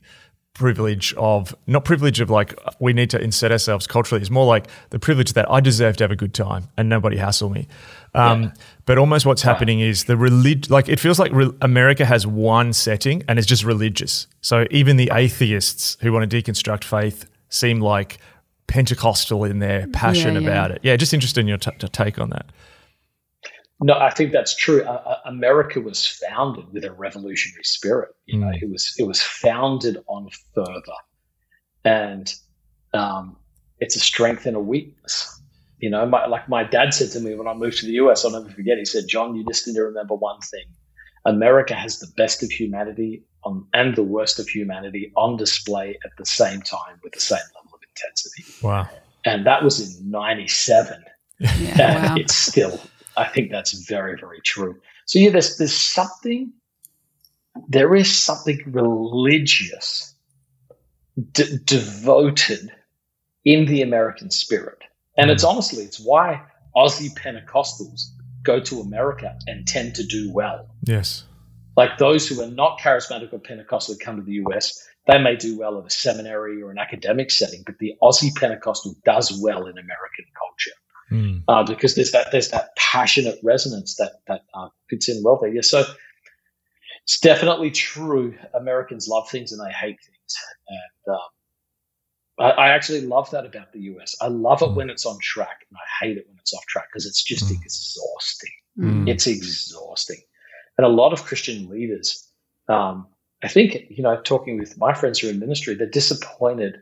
privilege 0.55 1.15
of 1.15 1.55
not 1.67 1.85
privilege 1.85 2.21
of 2.21 2.31
like 2.31 2.59
we 2.81 2.93
need 2.93 3.11
to 3.11 3.21
insert 3.21 3.51
ourselves 3.51 3.87
culturally. 3.87 4.21
It's 4.21 4.31
more 4.31 4.47
like 4.47 4.67
the 4.91 4.99
privilege 4.99 5.33
that 5.35 5.51
I 5.51 5.61
deserve 5.61 5.97
to 5.99 6.05
have 6.05 6.11
a 6.11 6.17
good 6.17 6.35
time 6.35 6.69
and 6.77 6.89
nobody 6.89 7.17
hassle 7.17 7.49
me. 7.49 7.67
Um, 8.19 8.43
yeah. 8.45 8.51
But 8.87 8.99
almost 8.99 9.27
what's 9.27 9.43
happening 9.43 9.81
is 9.81 10.05
the 10.05 10.17
relig 10.17 10.71
like 10.71 10.89
it 10.89 10.99
feels 10.99 11.19
like 11.19 11.31
re- 11.33 11.53
America 11.61 12.05
has 12.05 12.27
one 12.27 12.73
setting 12.73 13.23
and 13.29 13.39
it's 13.39 13.47
just 13.47 13.65
religious. 13.65 14.27
So 14.41 14.67
even 14.71 14.97
the 14.97 15.11
atheists 15.13 15.97
who 16.01 16.13
want 16.13 16.29
to 16.31 16.43
deconstruct 16.43 16.85
faith 16.85 17.29
seem 17.51 17.81
like 17.81 18.19
Pentecostal 18.67 19.45
in 19.45 19.59
their 19.61 19.87
passion 19.89 20.35
yeah, 20.35 20.41
yeah. 20.41 20.49
about 20.49 20.71
it. 20.71 20.81
Yeah, 20.83 20.97
just 20.97 21.13
interested 21.15 21.41
in 21.41 21.49
your 21.49 21.59
t- 21.59 21.71
take 21.93 22.19
on 22.19 22.31
that. 22.31 22.47
no, 23.81 23.95
I 23.95 24.11
think 24.11 24.33
that's 24.33 24.57
true. 24.57 24.83
Uh, 24.85 25.03
uh, 25.07 25.19
America 25.27 25.81
was 25.81 26.07
founded 26.07 26.65
with 26.73 26.85
a 26.85 26.93
revolutionary 26.93 27.65
spirit. 27.65 28.11
You 28.27 28.41
know, 28.41 28.49
Mm. 28.49 28.63
it 28.63 28.71
was 28.71 28.95
it 28.99 29.05
was 29.05 29.23
founded 29.23 29.99
on 30.09 30.29
fervor, 30.55 30.81
and 31.85 32.35
um, 32.95 33.37
it's 33.79 33.97
a 33.97 34.01
strength 34.01 34.47
and 34.47 34.57
a 34.57 34.61
weakness. 34.61 35.38
You 35.81 35.91
know, 35.91 36.07
my, 36.07 36.27
like 36.27 36.49
my 36.49 36.65
dad 36.65 36.93
said 36.95 37.11
to 37.13 37.21
me 37.21 37.35
when 37.35 37.47
I 37.47 37.55
moved 37.55 37.79
to 37.79 37.87
the 37.87 37.93
US, 37.93 38.25
I'll 38.25 38.33
never 38.33 38.51
forget. 38.51 38.79
He 38.79 38.85
said, 38.85 39.05
"Jon, 39.09 39.35
you 39.37 39.45
just 39.47 39.67
need 39.67 39.75
to 39.75 39.83
remember 39.83 40.15
one 40.15 40.41
thing: 40.41 40.65
America 41.25 41.75
has 41.75 41.99
the 42.01 42.09
best 42.17 42.43
of 42.43 42.51
humanity 42.51 43.25
on, 43.45 43.67
and 43.73 43.95
the 43.97 44.03
worst 44.03 44.39
of 44.39 44.49
humanity 44.49 45.13
on 45.17 45.37
display 45.37 45.99
at 46.05 46.11
the 46.19 46.27
same 46.27 46.63
time 46.63 46.99
with 47.03 47.13
the 47.13 47.21
same 47.21 47.39
level 47.55 47.75
of 47.75 47.81
intensity." 47.89 48.45
Wow. 48.63 48.89
And 49.25 49.47
that 49.47 49.63
was 49.63 50.01
in 50.01 50.11
'97 50.11 51.05
Yeah, 51.41 51.81
and 51.81 52.05
wow. 52.05 52.17
it's 52.17 52.35
still 52.35 52.81
i 53.17 53.25
think 53.25 53.53
that's 53.53 53.73
very 53.87 54.17
very 54.19 54.41
true 54.41 54.75
so 55.07 55.21
yeah 55.21 55.31
there's 55.31 55.57
there's 55.57 55.73
something 55.73 56.53
there 57.69 57.95
is 57.95 58.11
something 58.11 58.59
religious 58.67 60.15
d- 61.33 61.59
devoted 61.65 62.73
in 63.45 63.67
the 63.67 63.83
american 63.83 64.33
spirit 64.33 64.83
and 65.19 65.31
it's 65.31 65.45
honestly 65.45 65.85
it's 65.85 66.01
why 66.01 66.41
aussie 66.77 67.13
pentecostals 67.15 68.07
go 68.43 68.61
to 68.61 68.81
america 68.81 69.37
and 69.47 69.67
tend 69.67 69.95
to 69.95 70.05
do 70.05 70.31
well 70.33 70.67
Yes. 70.85 71.25
like 71.77 71.99
those 71.99 72.27
who 72.29 72.41
are 72.43 72.51
not 72.51 72.79
charismatic 72.79 73.33
or 73.33 73.39
pentecostal 73.39 73.97
come 74.01 74.17
to 74.17 74.23
the 74.23 74.35
us 74.55 74.83
they 75.07 75.19
may 75.19 75.37
do 75.37 75.59
well 75.59 75.79
at 75.79 75.87
a 75.87 75.91
seminary 75.91 76.63
or 76.63 76.71
an 76.71 76.79
academic 76.79 77.31
setting 77.31 77.63
but 77.67 77.77
the 77.79 77.95
aussie 78.03 78.35
pentecostal 78.35 78.95
does 79.05 79.39
well 79.43 79.67
in 79.67 79.77
american 79.79 80.25
culture 80.37 80.77
Mm. 81.11 81.43
uh, 81.49 81.63
because 81.65 81.95
there's 81.95 82.11
that 82.13 82.27
there's 82.33 82.51
that 82.51 82.77
passionate 82.77 83.39
resonance 83.43 83.95
that 83.97 84.13
that 84.27 84.43
uh, 84.53 84.69
fits 84.91 85.09
in 85.09 85.23
well 85.25 85.39
there. 85.41 85.49
Yeah, 85.51 85.63
so 85.63 85.83
it's 87.05 87.19
definitely 87.21 87.71
true. 87.71 88.35
Americans 88.53 89.09
love 89.09 89.27
things 89.31 89.51
and 89.53 89.59
they 89.67 89.73
hate 89.73 89.97
things, 90.05 90.37
and 90.69 91.15
um, 91.15 91.21
I, 92.39 92.51
I 92.51 92.69
actually 92.69 93.01
love 93.03 93.31
that 93.33 93.45
about 93.47 93.73
the 93.73 93.81
US. 93.93 94.15
I 94.21 94.29
love 94.29 94.63
it 94.63 94.73
when 94.73 94.91
it's 94.91 95.07
on 95.07 95.19
track, 95.21 95.67
and 95.71 95.77
I 95.77 96.05
hate 96.05 96.17
it 96.19 96.27
when 96.29 96.37
it's 96.39 96.55
off 96.55 96.65
track 96.67 96.87
because 96.93 97.07
it's 97.07 97.23
just 97.23 97.45
Mm. 97.51 97.63
exhausting. 97.63 98.51
Mm. 98.79 99.09
It's 99.09 99.27
exhausting, 99.27 100.21
and 100.77 100.87
a 100.87 100.91
lot 100.91 101.13
of 101.13 101.25
Christian 101.25 101.69
leaders, 101.69 102.29
um, 102.69 103.09
I 103.43 103.49
think, 103.49 103.77
you 103.91 104.03
know, 104.03 104.21
talking 104.21 104.59
with 104.59 104.77
my 104.79 104.95
friends 104.95 105.19
who 105.21 105.29
are 105.29 105.31
in 105.31 105.39
ministry, 105.41 105.75
they're 105.75 105.89
disappointed 105.89 106.77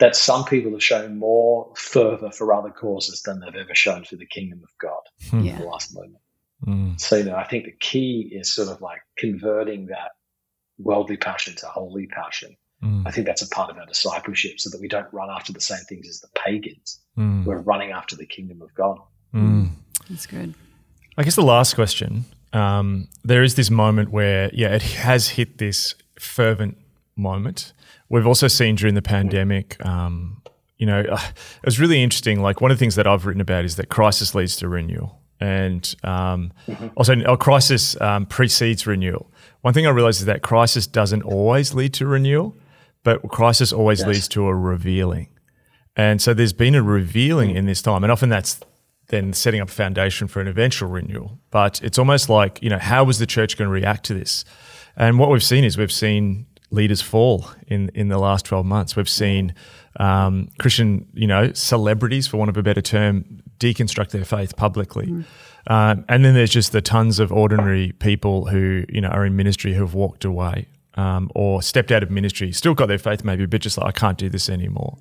that 0.00 0.16
some 0.16 0.44
people 0.44 0.72
have 0.72 0.82
shown 0.82 1.18
more 1.18 1.72
fervor 1.76 2.30
for 2.30 2.52
other 2.52 2.70
causes 2.70 3.22
than 3.22 3.38
they've 3.40 3.54
ever 3.54 3.74
shown 3.74 4.02
for 4.04 4.16
the 4.16 4.26
kingdom 4.26 4.60
of 4.62 4.70
God 4.80 5.02
Hmm. 5.30 5.38
in 5.40 5.44
Yeah. 5.46 5.58
the 5.58 5.64
last 5.64 5.94
moment. 5.94 6.22
Mm. 6.66 7.00
So, 7.00 7.16
you 7.16 7.24
know, 7.24 7.36
I 7.36 7.44
think 7.46 7.64
the 7.66 7.76
key 7.78 8.28
is 8.34 8.52
sort 8.54 8.68
of 8.68 8.80
like 8.80 9.00
converting 9.18 9.86
that 9.86 10.12
worldly 10.78 11.16
passion 11.16 11.54
to 11.56 11.66
holy 11.66 12.06
passion. 12.06 12.56
Mm. 12.84 13.02
I 13.06 13.10
think 13.10 13.26
that's 13.26 13.42
a 13.42 13.48
part 13.48 13.70
of 13.70 13.78
our 13.78 13.86
discipleship 13.86 14.60
so 14.60 14.68
that 14.70 14.80
we 14.80 14.88
don't 14.88 15.10
run 15.12 15.30
after 15.30 15.52
the 15.52 15.60
same 15.60 15.84
things 15.88 16.08
as 16.08 16.20
the 16.20 16.28
pagans. 16.34 17.00
Mm. 17.16 17.44
We're 17.44 17.58
running 17.58 17.92
after 17.92 18.14
the 18.14 18.26
kingdom 18.26 18.60
of 18.62 18.74
God. 18.74 18.98
Mm. 19.32 19.70
That's 20.10 20.26
good. 20.26 20.54
I 21.16 21.22
guess 21.22 21.36
the 21.36 21.42
last 21.42 21.74
question. 21.74 22.24
Um, 22.52 23.08
there 23.24 23.42
is 23.42 23.54
this 23.54 23.70
moment 23.70 24.10
where, 24.10 24.50
yeah, 24.52 24.74
it 24.74 24.82
has 24.82 25.30
hit 25.30 25.58
this 25.58 25.94
fervent 26.18 26.76
moment. 27.16 27.72
We've 28.08 28.26
also 28.26 28.48
seen 28.48 28.74
during 28.76 28.94
the 28.94 29.02
pandemic, 29.02 29.84
um, 29.84 30.42
you 30.78 30.86
know, 30.86 31.00
uh, 31.00 31.20
it 31.62 31.64
was 31.64 31.80
really 31.80 32.02
interesting. 32.02 32.42
Like 32.42 32.60
one 32.60 32.70
of 32.70 32.76
the 32.76 32.80
things 32.80 32.96
that 32.96 33.06
I've 33.06 33.26
written 33.26 33.40
about 33.40 33.64
is 33.64 33.76
that 33.76 33.88
crisis 33.88 34.34
leads 34.34 34.56
to 34.56 34.68
renewal, 34.68 35.20
and 35.40 35.94
um, 36.04 36.52
also 36.96 37.14
a 37.20 37.36
crisis 37.36 38.00
um, 38.00 38.26
precedes 38.26 38.86
renewal. 38.86 39.30
One 39.62 39.72
thing 39.72 39.86
I 39.86 39.90
realized 39.90 40.20
is 40.20 40.26
that 40.26 40.42
crisis 40.42 40.86
doesn't 40.86 41.22
always 41.22 41.74
lead 41.74 41.94
to 41.94 42.06
renewal, 42.06 42.54
but 43.04 43.22
crisis 43.28 43.72
always 43.72 44.00
Yes. 44.00 44.08
leads 44.08 44.28
to 44.28 44.46
a 44.48 44.54
revealing. 44.54 45.28
And 45.96 46.20
so 46.20 46.34
there's 46.34 46.52
been 46.52 46.74
a 46.74 46.82
revealing 46.82 47.50
in 47.50 47.66
this 47.66 47.80
time, 47.80 48.02
and 48.02 48.10
often 48.10 48.28
that's 48.28 48.58
then 49.08 49.32
setting 49.32 49.60
up 49.60 49.68
a 49.68 49.72
foundation 49.72 50.26
for 50.26 50.40
an 50.40 50.48
eventual 50.48 50.88
renewal. 50.88 51.38
But 51.50 51.80
it's 51.82 51.98
almost 51.98 52.28
like, 52.28 52.60
you 52.62 52.70
know, 52.70 52.78
how 52.78 53.04
was 53.04 53.18
the 53.18 53.26
church 53.26 53.56
going 53.56 53.68
to 53.68 53.72
react 53.72 54.04
to 54.06 54.14
this? 54.14 54.44
And 54.96 55.18
what 55.18 55.30
we've 55.30 55.42
seen 55.44 55.62
is 55.62 55.76
we've 55.78 55.92
seen 55.92 56.46
leaders 56.70 57.00
fall 57.02 57.46
in, 57.68 57.90
in 57.94 58.08
the 58.08 58.18
last 58.18 58.46
12 58.46 58.64
months. 58.66 58.96
We've 58.96 59.08
seen 59.08 59.54
um, 60.00 60.48
Christian, 60.58 61.06
you 61.14 61.26
know, 61.26 61.52
celebrities, 61.52 62.26
for 62.26 62.38
want 62.38 62.48
of 62.48 62.56
a 62.56 62.62
better 62.62 62.80
term, 62.80 63.42
deconstruct 63.60 64.10
their 64.10 64.24
faith 64.24 64.56
publicly. 64.56 65.24
Um, 65.66 66.04
and 66.08 66.24
then 66.24 66.34
there's 66.34 66.50
just 66.50 66.72
the 66.72 66.82
tons 66.82 67.20
of 67.20 67.30
ordinary 67.32 67.92
people 67.92 68.46
who, 68.46 68.84
you 68.88 69.00
know, 69.00 69.08
are 69.08 69.24
in 69.24 69.36
ministry 69.36 69.74
who 69.74 69.82
have 69.82 69.94
walked 69.94 70.24
away 70.24 70.66
um, 70.96 71.30
or 71.34 71.62
stepped 71.62 71.90
out 71.92 72.02
of 72.02 72.10
ministry, 72.10 72.52
still 72.52 72.74
got 72.74 72.86
their 72.86 72.98
faith 72.98 73.24
maybe, 73.24 73.46
but 73.46 73.60
just 73.60 73.78
like, 73.78 73.88
I 73.88 73.92
can't 73.92 74.18
do 74.18 74.28
this 74.28 74.48
anymore 74.48 74.98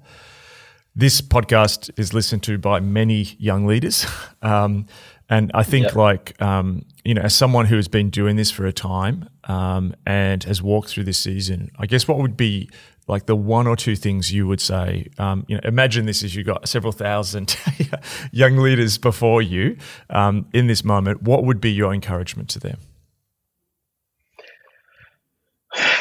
this 0.95 1.21
podcast 1.21 1.89
is 1.97 2.13
listened 2.13 2.43
to 2.43 2.57
by 2.57 2.79
many 2.79 3.35
young 3.39 3.65
leaders. 3.65 4.05
Um, 4.43 4.87
and 5.29 5.51
I 5.53 5.63
think, 5.63 5.85
Yep. 5.85 5.95
like, 5.95 6.41
um, 6.41 6.83
you 7.05 7.13
know, 7.13 7.21
as 7.21 7.33
someone 7.33 7.65
who 7.65 7.77
has 7.77 7.87
been 7.87 8.09
doing 8.09 8.35
this 8.35 8.51
for 8.51 8.65
a 8.65 8.73
time 8.73 9.29
um, 9.45 9.95
and 10.05 10.43
has 10.43 10.61
walked 10.61 10.89
through 10.89 11.05
this 11.05 11.17
season, 11.17 11.71
I 11.79 11.85
guess 11.85 12.09
what 12.09 12.17
would 12.17 12.35
be 12.35 12.69
like 13.07 13.25
the 13.25 13.37
one 13.37 13.65
or 13.65 13.77
two 13.77 13.95
things 13.95 14.33
you 14.33 14.45
would 14.47 14.59
say? 14.59 15.07
Um, 15.17 15.45
you 15.47 15.55
know, 15.55 15.61
imagine 15.63 16.05
this 16.07 16.23
as 16.25 16.35
you 16.35 16.43
got 16.43 16.67
several 16.67 16.91
thousand 16.91 17.55
young 18.33 18.57
leaders 18.57 18.97
before 18.97 19.41
you 19.41 19.77
um, 20.09 20.45
in 20.53 20.67
this 20.67 20.83
moment. 20.83 21.23
What 21.23 21.45
would 21.45 21.61
be 21.61 21.71
your 21.71 21.93
encouragement 21.93 22.49
to 22.49 22.59
them? 22.59 22.79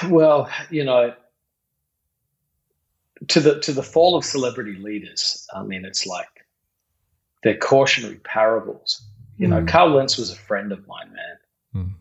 Well, 0.09 0.51
you 0.71 0.85
know, 0.85 1.15
to 3.29 3.41
the 3.41 3.61
to 3.61 3.73
the 3.73 3.83
fall 3.83 4.17
of 4.17 4.25
celebrity 4.25 4.75
leaders, 4.75 5.47
I 5.55 5.63
mean, 5.63 5.85
it's 5.85 6.07
like 6.07 6.29
they're 7.43 7.57
cautionary 7.57 8.17
parables. 8.17 9.07
You 9.37 9.49
know, 9.49 9.63
Mm. 9.63 9.69
Carl 9.69 9.91
Lentz 9.97 10.19
was 10.19 10.31
a 10.31 10.37
friend 10.37 10.73
of 10.73 10.87
mine, 10.87 11.13
man. 11.13 11.37
Mm. 11.75 11.95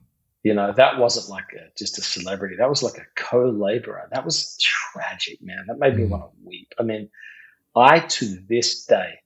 You 0.44 0.54
know, 0.54 0.74
that 0.76 0.98
wasn't 1.00 1.30
like 1.30 1.54
a, 1.54 1.70
just 1.78 1.98
a 1.98 2.02
celebrity. 2.02 2.56
That 2.58 2.70
was 2.70 2.84
like 2.84 2.98
a 2.98 3.06
co-laborer. 3.16 4.10
That 4.12 4.26
was 4.26 4.58
tragic, 4.60 5.42
man. 5.42 5.66
That 5.68 5.80
made 5.80 5.96
me 5.96 6.04
Mm. 6.04 6.10
want 6.10 6.24
to 6.24 6.38
weep. 6.44 6.74
I 6.80 6.84
mean, 6.84 7.10
I 7.76 8.00
to 8.00 8.26
this 8.50 8.86
day 8.86 9.20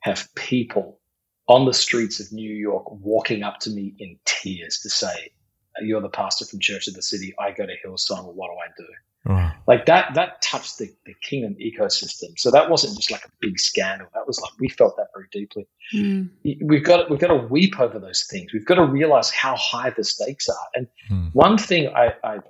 have 0.00 0.28
people 0.34 1.00
on 1.48 1.64
the 1.66 1.74
streets 1.74 2.20
of 2.20 2.32
New 2.32 2.52
York 2.54 2.90
walking 2.90 3.42
up 3.42 3.58
to 3.60 3.70
me 3.70 3.94
in 3.98 4.18
tears 4.24 4.80
to 4.80 4.90
say, 4.90 5.32
"You're 5.80 6.00
the 6.00 6.08
pastor 6.08 6.44
from 6.44 6.60
Church 6.60 6.88
of 6.88 6.94
the 6.94 7.02
City. 7.02 7.34
I 7.38 7.50
go 7.52 7.66
to 7.66 7.74
Hillsong. 7.84 8.34
What 8.34 8.48
do 8.48 8.54
I 8.54 8.68
do?" 8.78 8.86
Oh, 9.26 9.50
like 9.66 9.86
that 9.86 10.12
that 10.16 10.42
touched 10.42 10.76
the, 10.76 10.90
the 11.06 11.14
kingdom 11.22 11.56
ecosystem 11.58 12.38
so 12.38 12.50
that 12.50 12.68
wasn't 12.68 12.94
just 12.94 13.10
like 13.10 13.24
a 13.24 13.30
big 13.40 13.58
scandal 13.58 14.06
that 14.12 14.26
was 14.26 14.38
like 14.38 14.50
we 14.60 14.68
felt 14.68 14.98
that 14.98 15.06
very 15.14 15.28
deeply 15.32 15.66
Mm. 15.94 16.28
we've 16.60 16.84
got 16.84 17.08
we've 17.08 17.18
got 17.20 17.28
to 17.28 17.36
weep 17.48 17.80
over 17.80 17.98
those 17.98 18.24
things 18.30 18.52
we've 18.52 18.66
got 18.66 18.74
to 18.74 18.84
realize 18.84 19.30
how 19.30 19.56
high 19.56 19.88
the 19.88 20.04
stakes 20.04 20.50
are 20.50 20.66
and 20.74 20.88
Hmm. 21.08 21.28
one 21.32 21.56
thing 21.56 21.88
I, 21.88 22.12
I 22.22 22.40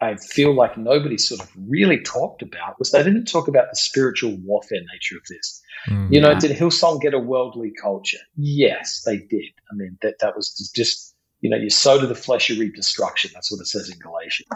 I 0.00 0.16
feel 0.16 0.54
like 0.54 0.78
nobody 0.78 1.18
sort 1.18 1.42
of 1.42 1.50
really 1.68 2.00
talked 2.00 2.40
about 2.40 2.78
was 2.78 2.90
they 2.92 3.02
didn't 3.02 3.26
talk 3.26 3.46
about 3.46 3.68
the 3.70 3.76
spiritual 3.76 4.34
warfare 4.42 4.80
nature 4.92 5.16
of 5.18 5.22
this. 5.28 5.62
Mm. 5.86 6.12
You 6.12 6.20
know, 6.22 6.30
Yeah. 6.32 6.38
did 6.40 6.50
Hillsong 6.56 7.00
get 7.02 7.14
a 7.14 7.20
worldly 7.20 7.72
culture? 7.80 8.18
Yes, 8.36 9.02
they 9.06 9.18
did. 9.18 9.52
I 9.70 9.74
mean, 9.74 9.98
that 10.02 10.18
that 10.20 10.34
was 10.34 10.72
just 10.74 11.11
you 11.42 11.50
know, 11.50 11.56
you 11.58 11.68
sow 11.68 12.00
to 12.00 12.06
the 12.06 12.14
flesh, 12.14 12.48
you 12.48 12.58
reap 12.58 12.74
destruction. 12.74 13.30
That's 13.34 13.52
what 13.52 13.60
it 13.60 13.66
says 13.66 13.90
in 13.90 13.98
Galatians. 13.98 14.48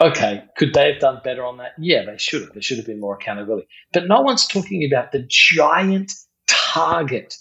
Okay, 0.00 0.44
could 0.56 0.72
they 0.72 0.92
have 0.92 1.00
done 1.00 1.20
better 1.24 1.44
on 1.44 1.58
that? 1.58 1.72
Yeah, 1.78 2.04
they 2.04 2.18
should 2.18 2.42
have. 2.42 2.52
There 2.52 2.62
should 2.62 2.76
have 2.76 2.86
been 2.86 3.00
more 3.00 3.16
accountability. 3.16 3.66
But 3.92 4.06
no 4.06 4.20
one's 4.20 4.46
talking 4.46 4.84
about 4.90 5.12
the 5.12 5.26
giant 5.28 6.12
target 6.46 7.34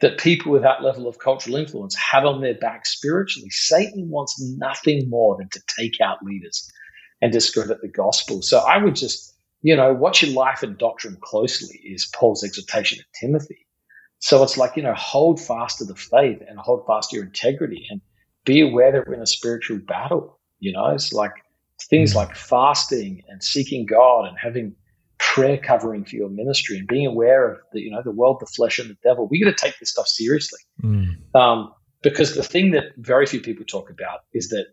that 0.00 0.18
people 0.18 0.52
with 0.52 0.62
that 0.62 0.82
level 0.82 1.06
of 1.06 1.18
cultural 1.18 1.56
influence 1.56 1.94
have 1.96 2.24
on 2.24 2.40
their 2.40 2.54
back 2.54 2.86
spiritually. 2.86 3.50
Satan 3.50 4.08
wants 4.08 4.40
nothing 4.56 5.08
more 5.10 5.36
than 5.36 5.48
to 5.50 5.60
take 5.78 6.00
out 6.00 6.22
leaders 6.22 6.70
and 7.20 7.32
discredit 7.32 7.80
the 7.82 7.88
gospel. 7.88 8.40
So 8.42 8.60
I 8.60 8.78
would 8.78 8.96
just, 8.96 9.34
you 9.62 9.76
know, 9.76 9.92
watch 9.92 10.22
your 10.22 10.32
life 10.32 10.62
and 10.62 10.78
doctrine 10.78 11.18
closely 11.20 11.76
is 11.84 12.06
Paul's 12.14 12.44
exhortation 12.44 12.98
to 12.98 13.04
Timothy. 13.20 13.63
So 14.24 14.42
it's 14.42 14.56
like, 14.56 14.74
you 14.74 14.82
know, 14.82 14.94
hold 14.94 15.38
fast 15.38 15.76
to 15.78 15.84
the 15.84 15.94
faith 15.94 16.40
and 16.48 16.58
hold 16.58 16.86
fast 16.86 17.10
to 17.10 17.16
your 17.16 17.26
integrity 17.26 17.86
and 17.90 18.00
be 18.46 18.62
aware 18.62 18.90
that 18.90 19.06
we're 19.06 19.12
in 19.12 19.20
a 19.20 19.26
spiritual 19.26 19.80
battle. 19.86 20.40
You 20.60 20.72
know, 20.72 20.86
it's 20.86 21.12
like 21.12 21.32
things 21.90 22.14
like 22.14 22.34
fasting 22.34 23.22
and 23.28 23.42
seeking 23.42 23.84
God 23.84 24.26
and 24.26 24.38
having 24.38 24.76
prayer 25.18 25.58
covering 25.58 26.06
for 26.06 26.16
your 26.16 26.30
ministry 26.30 26.78
and 26.78 26.88
being 26.88 27.06
aware 27.06 27.52
of 27.52 27.58
the, 27.74 27.82
you 27.82 27.90
know, 27.90 28.00
the 28.02 28.12
world, 28.12 28.38
the 28.40 28.46
flesh, 28.46 28.78
and 28.78 28.88
the 28.88 28.96
devil. 29.04 29.28
We 29.30 29.44
got 29.44 29.54
to 29.54 29.62
take 29.62 29.78
this 29.78 29.90
stuff 29.90 30.08
seriously. 30.08 30.60
Mm. 30.82 31.16
Um, 31.34 31.74
because 32.02 32.34
the 32.34 32.42
thing 32.42 32.70
that 32.70 32.94
very 32.96 33.26
few 33.26 33.42
people 33.42 33.66
talk 33.66 33.90
about 33.90 34.20
is 34.32 34.48
that 34.48 34.68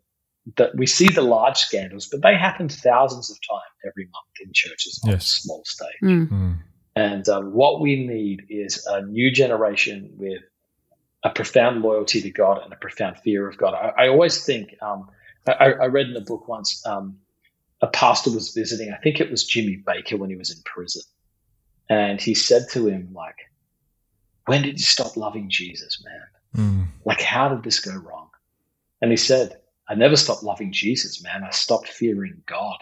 that 0.55 0.77
we 0.77 0.87
see 0.87 1.09
the 1.09 1.21
large 1.21 1.57
scandals, 1.57 2.07
but 2.07 2.21
they 2.21 2.37
happen 2.37 2.69
thousands 2.69 3.29
of 3.29 3.35
times 3.35 3.61
every 3.85 4.05
month 4.05 4.45
in 4.45 4.51
churches 4.53 4.97
on 5.03 5.11
Yes. 5.11 5.23
a 5.23 5.41
small 5.41 5.61
stage. 5.65 6.01
Mm. 6.01 6.29
Mm. 6.29 6.57
And 6.95 7.27
um, 7.30 7.54
what 7.54 7.80
we 7.80 8.06
need 8.06 8.45
is 8.49 8.86
a 8.86 9.01
new 9.01 9.32
generation 9.32 10.10
with 10.17 10.41
a 11.23 11.30
profound 11.30 11.82
loyalty 11.82 12.21
to 12.21 12.32
God 12.32 12.62
and 12.63 12.73
a 12.73 12.75
profound 12.75 13.17
fear 13.19 13.47
of 13.47 13.58
God. 13.58 13.73
I, 13.73 14.06
I 14.06 14.08
always 14.10 14.43
think, 14.43 14.75
um, 14.82 15.10
I, 15.47 15.73
I, 15.73 15.86
read 15.86 16.08
in 16.08 16.17
a 16.17 16.21
book 16.21 16.47
once, 16.47 16.86
um, 16.86 17.17
a 17.82 17.88
pastor 17.88 18.32
was 18.32 18.54
visiting, 18.54 18.91
I 18.91 18.97
think 18.97 19.19
it 19.19 19.32
was 19.32 19.45
Jimmy 19.45 19.82
Bakker 19.86 20.17
when 20.17 20.30
he 20.30 20.36
was 20.36 20.51
in 20.51 20.62
prison. 20.63 21.04
And 21.89 22.19
he 22.19 22.34
said 22.34 22.69
to 22.71 22.88
him, 22.88 23.10
like, 23.13 23.36
when 24.45 24.63
did 24.63 24.80
you 24.80 24.86
stop 24.86 25.15
loving 25.15 25.49
Jesus, 25.49 26.04
man? 26.04 26.65
Mm. 26.65 26.88
Like, 27.06 27.21
how 27.21 27.49
did 27.49 27.63
this 27.63 27.80
go 27.80 27.95
wrong? 27.95 28.30
And 29.01 29.12
he 29.12 29.17
said, 29.17 29.60
I 29.88 29.95
never 29.95 30.15
stopped 30.15 30.43
loving 30.43 30.71
Jesus, 30.71 31.23
man. 31.23 31.43
I 31.43 31.51
stopped 31.51 31.88
fearing 31.88 32.41
God. 32.45 32.77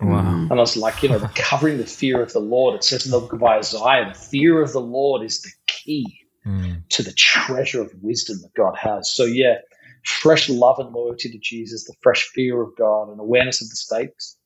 Wow. 0.00 0.46
And 0.50 0.52
I 0.52 0.56
was 0.56 0.76
like, 0.76 1.02
you 1.02 1.08
know, 1.08 1.18
recovering 1.18 1.78
the 1.78 1.86
fear 1.86 2.22
of 2.22 2.32
the 2.32 2.40
Lord. 2.40 2.74
It 2.74 2.84
says 2.84 3.04
in 3.04 3.12
the 3.12 3.20
book 3.20 3.32
of 3.32 3.42
Isaiah, 3.42 4.10
the 4.12 4.18
fear 4.18 4.62
of 4.62 4.72
the 4.72 4.80
Lord 4.80 5.22
is 5.22 5.42
the 5.42 5.50
key 5.66 6.20
mm. 6.46 6.82
to 6.88 7.02
the 7.02 7.12
treasure 7.12 7.82
of 7.82 7.92
wisdom 8.00 8.38
that 8.42 8.54
God 8.54 8.76
has. 8.76 9.14
So, 9.14 9.24
yeah, 9.24 9.56
fresh 10.04 10.48
love 10.48 10.78
and 10.78 10.92
loyalty 10.92 11.30
to 11.30 11.38
Jesus, 11.38 11.84
the 11.84 11.94
fresh 12.02 12.28
fear 12.34 12.62
of 12.62 12.76
God, 12.76 13.10
and 13.10 13.20
awareness 13.20 13.60
of 13.60 13.68
the 13.68 13.76
stakes. 13.76 14.36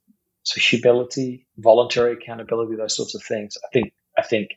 So, 0.43 0.61
humility, 0.61 1.47
voluntary 1.59 2.14
accountability, 2.14 2.77
those 2.77 2.97
sorts 2.97 3.14
of 3.14 3.23
things. 3.23 3.57
I 3.64 3.69
think, 3.73 3.93
I 4.19 4.23
think 4.23 4.49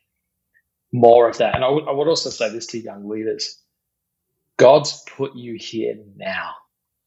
more 0.92 1.30
of 1.30 1.38
that. 1.38 1.56
And 1.56 1.64
I 1.64 1.70
would, 1.70 1.88
I 1.88 1.92
would 1.92 2.08
also 2.08 2.30
say 2.30 2.50
this 2.50 2.68
to 2.68 2.80
young 2.80 3.08
leaders 3.08 3.62
God's 4.58 5.04
put 5.16 5.36
you 5.36 5.56
here 5.60 5.96
now. 6.16 6.52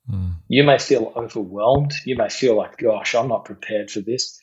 Mm. 0.09 0.35
You 0.49 0.65
may 0.65 0.79
feel 0.79 1.13
overwhelmed. 1.17 1.93
You 2.05 2.17
may 2.17 2.29
feel 2.29 2.57
like, 2.57 2.79
gosh, 2.79 3.15
I'm 3.15 3.29
not 3.29 3.45
prepared 3.45 3.91
for 3.91 4.01
this. 4.01 4.41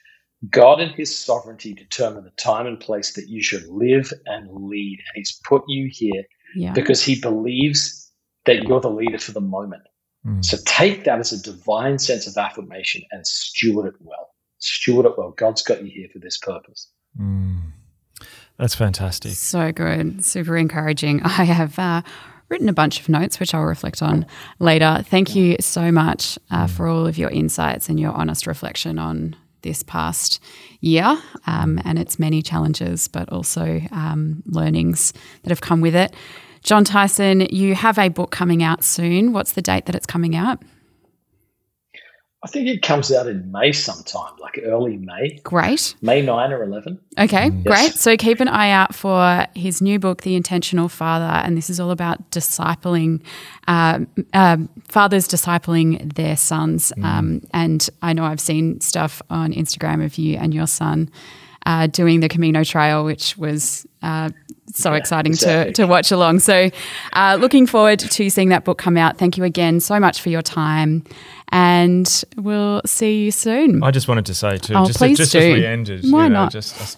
God 0.49 0.79
in 0.79 0.89
his 0.89 1.15
sovereignty 1.15 1.73
determined 1.73 2.25
the 2.25 2.31
time 2.31 2.67
and 2.67 2.79
place 2.79 3.13
that 3.13 3.27
you 3.27 3.41
should 3.41 3.67
live 3.67 4.11
and 4.25 4.49
lead. 4.51 4.99
And 4.99 5.15
he's 5.15 5.39
put 5.43 5.63
you 5.67 5.89
here 5.91 6.23
yeah. 6.55 6.73
because 6.73 7.01
he 7.03 7.19
believes 7.19 8.11
that 8.45 8.63
you're 8.63 8.79
the 8.79 8.89
leader 8.89 9.17
for 9.17 9.31
the 9.31 9.41
moment. 9.41 9.83
Mm. 10.25 10.45
So 10.45 10.57
take 10.65 11.05
that 11.05 11.19
as 11.19 11.31
a 11.31 11.41
divine 11.41 11.97
sense 11.97 12.27
of 12.27 12.37
affirmation 12.37 13.01
and 13.11 13.25
steward 13.25 13.87
it 13.87 13.95
well. 13.99 14.29
Steward 14.59 15.05
it 15.05 15.17
well. 15.17 15.31
God's 15.31 15.63
got 15.63 15.83
you 15.83 15.91
here 15.91 16.07
for 16.11 16.19
this 16.19 16.37
purpose. 16.37 16.91
Mm. 17.19 17.73
That's 18.57 18.75
fantastic. 18.75 19.33
So 19.33 19.71
good. 19.71 20.25
Super 20.25 20.57
encouraging. 20.57 21.21
I 21.23 21.43
have 21.43 21.77
uh, 21.77 22.01
written 22.49 22.69
a 22.69 22.73
bunch 22.73 22.99
of 22.99 23.09
notes, 23.09 23.39
which 23.39 23.53
I'll 23.53 23.65
reflect 23.65 24.01
on 24.01 24.25
later. 24.59 25.03
Thank 25.07 25.35
you 25.35 25.57
so 25.59 25.91
much 25.91 26.39
uh, 26.49 26.65
mm. 26.65 26.69
for 26.69 26.87
all 26.87 27.05
of 27.05 27.17
your 27.17 27.29
insights 27.29 27.89
and 27.89 27.99
your 27.99 28.11
honest 28.11 28.47
reflection 28.47 28.97
on 28.99 29.35
this 29.63 29.83
past 29.83 30.41
year 30.79 31.17
um, 31.45 31.81
and 31.83 31.99
its 31.99 32.19
many 32.19 32.41
challenges, 32.41 33.07
but 33.07 33.27
also 33.29 33.81
um, 33.91 34.43
learnings 34.45 35.13
that 35.43 35.49
have 35.49 35.61
come 35.61 35.81
with 35.81 35.95
it. 35.95 36.13
Jon 36.63 36.83
Tyson, 36.83 37.41
you 37.49 37.75
have 37.75 37.97
a 37.97 38.09
book 38.09 38.31
coming 38.31 38.63
out 38.63 38.83
soon. 38.83 39.33
What's 39.33 39.53
the 39.53 39.61
date 39.61 39.85
that 39.85 39.95
it's 39.95 40.05
coming 40.05 40.35
out? 40.35 40.61
I 42.43 42.47
think 42.47 42.67
it 42.67 42.83
comes 42.83 43.11
out 43.11 43.27
in 43.27 43.51
May 43.51 43.71
sometime, 43.71 44.31
like 44.39 44.59
early 44.63 44.97
May. 44.97 45.39
Great. 45.43 45.95
May 46.03 46.21
9 46.21 46.53
or 46.53 46.61
11. 46.61 46.99
Okay, 47.17 47.49
yes. 47.49 47.63
great. 47.65 47.93
So 47.95 48.15
keep 48.15 48.39
an 48.39 48.47
eye 48.47 48.69
out 48.69 48.93
for 48.93 49.47
his 49.55 49.81
new 49.81 49.97
book, 49.97 50.21
The 50.21 50.35
Intentional 50.35 50.87
Father. 50.87 51.25
And 51.25 51.57
this 51.57 51.67
is 51.67 51.79
all 51.79 51.89
about 51.89 52.29
discipling, 52.29 53.23
uh, 53.67 54.01
uh, 54.33 54.57
fathers 54.87 55.27
discipling 55.27 56.13
their 56.13 56.37
sons. 56.37 56.93
Mm. 56.97 57.03
Um, 57.03 57.41
and 57.53 57.89
I 58.03 58.13
know 58.13 58.23
I've 58.23 58.39
seen 58.39 58.81
stuff 58.81 59.19
on 59.31 59.51
Instagram 59.51 60.05
of 60.05 60.19
you 60.19 60.37
and 60.37 60.53
your 60.53 60.67
son 60.67 61.09
uh, 61.65 61.87
doing 61.87 62.19
the 62.19 62.29
Camino 62.29 62.63
Trail, 62.63 63.03
which 63.03 63.35
was 63.37 63.85
uh, 64.03 64.29
so 64.73 64.91
yeah, 64.91 64.97
exciting 64.97 65.33
exactly. 65.33 65.73
to, 65.73 65.81
to 65.81 65.87
watch 65.87 66.11
along. 66.11 66.39
So, 66.39 66.69
uh, 67.13 67.37
looking 67.39 67.65
forward 67.65 67.99
to 67.99 68.29
seeing 68.29 68.49
that 68.49 68.63
book 68.63 68.77
come 68.77 68.95
out. 68.95 69.17
Thank 69.17 69.37
you 69.37 69.43
again 69.43 69.79
so 69.79 69.99
much 69.99 70.21
for 70.21 70.29
your 70.29 70.41
time 70.41 71.03
and 71.49 72.23
we'll 72.35 72.81
see 72.85 73.23
you 73.23 73.31
soon. 73.31 73.83
I 73.83 73.91
just 73.91 74.07
wanted 74.07 74.25
to 74.27 74.33
say 74.33 74.57
too, 74.57 74.73
oh, 74.75 74.85
just, 74.85 74.99
please 74.99 75.17
just 75.17 75.31
do. 75.31 75.39
as 75.39 75.53
we 75.53 75.65
ended, 75.65 76.03
Why 76.09 76.23
you 76.23 76.29
know, 76.29 76.43
not? 76.43 76.51
just 76.51 76.97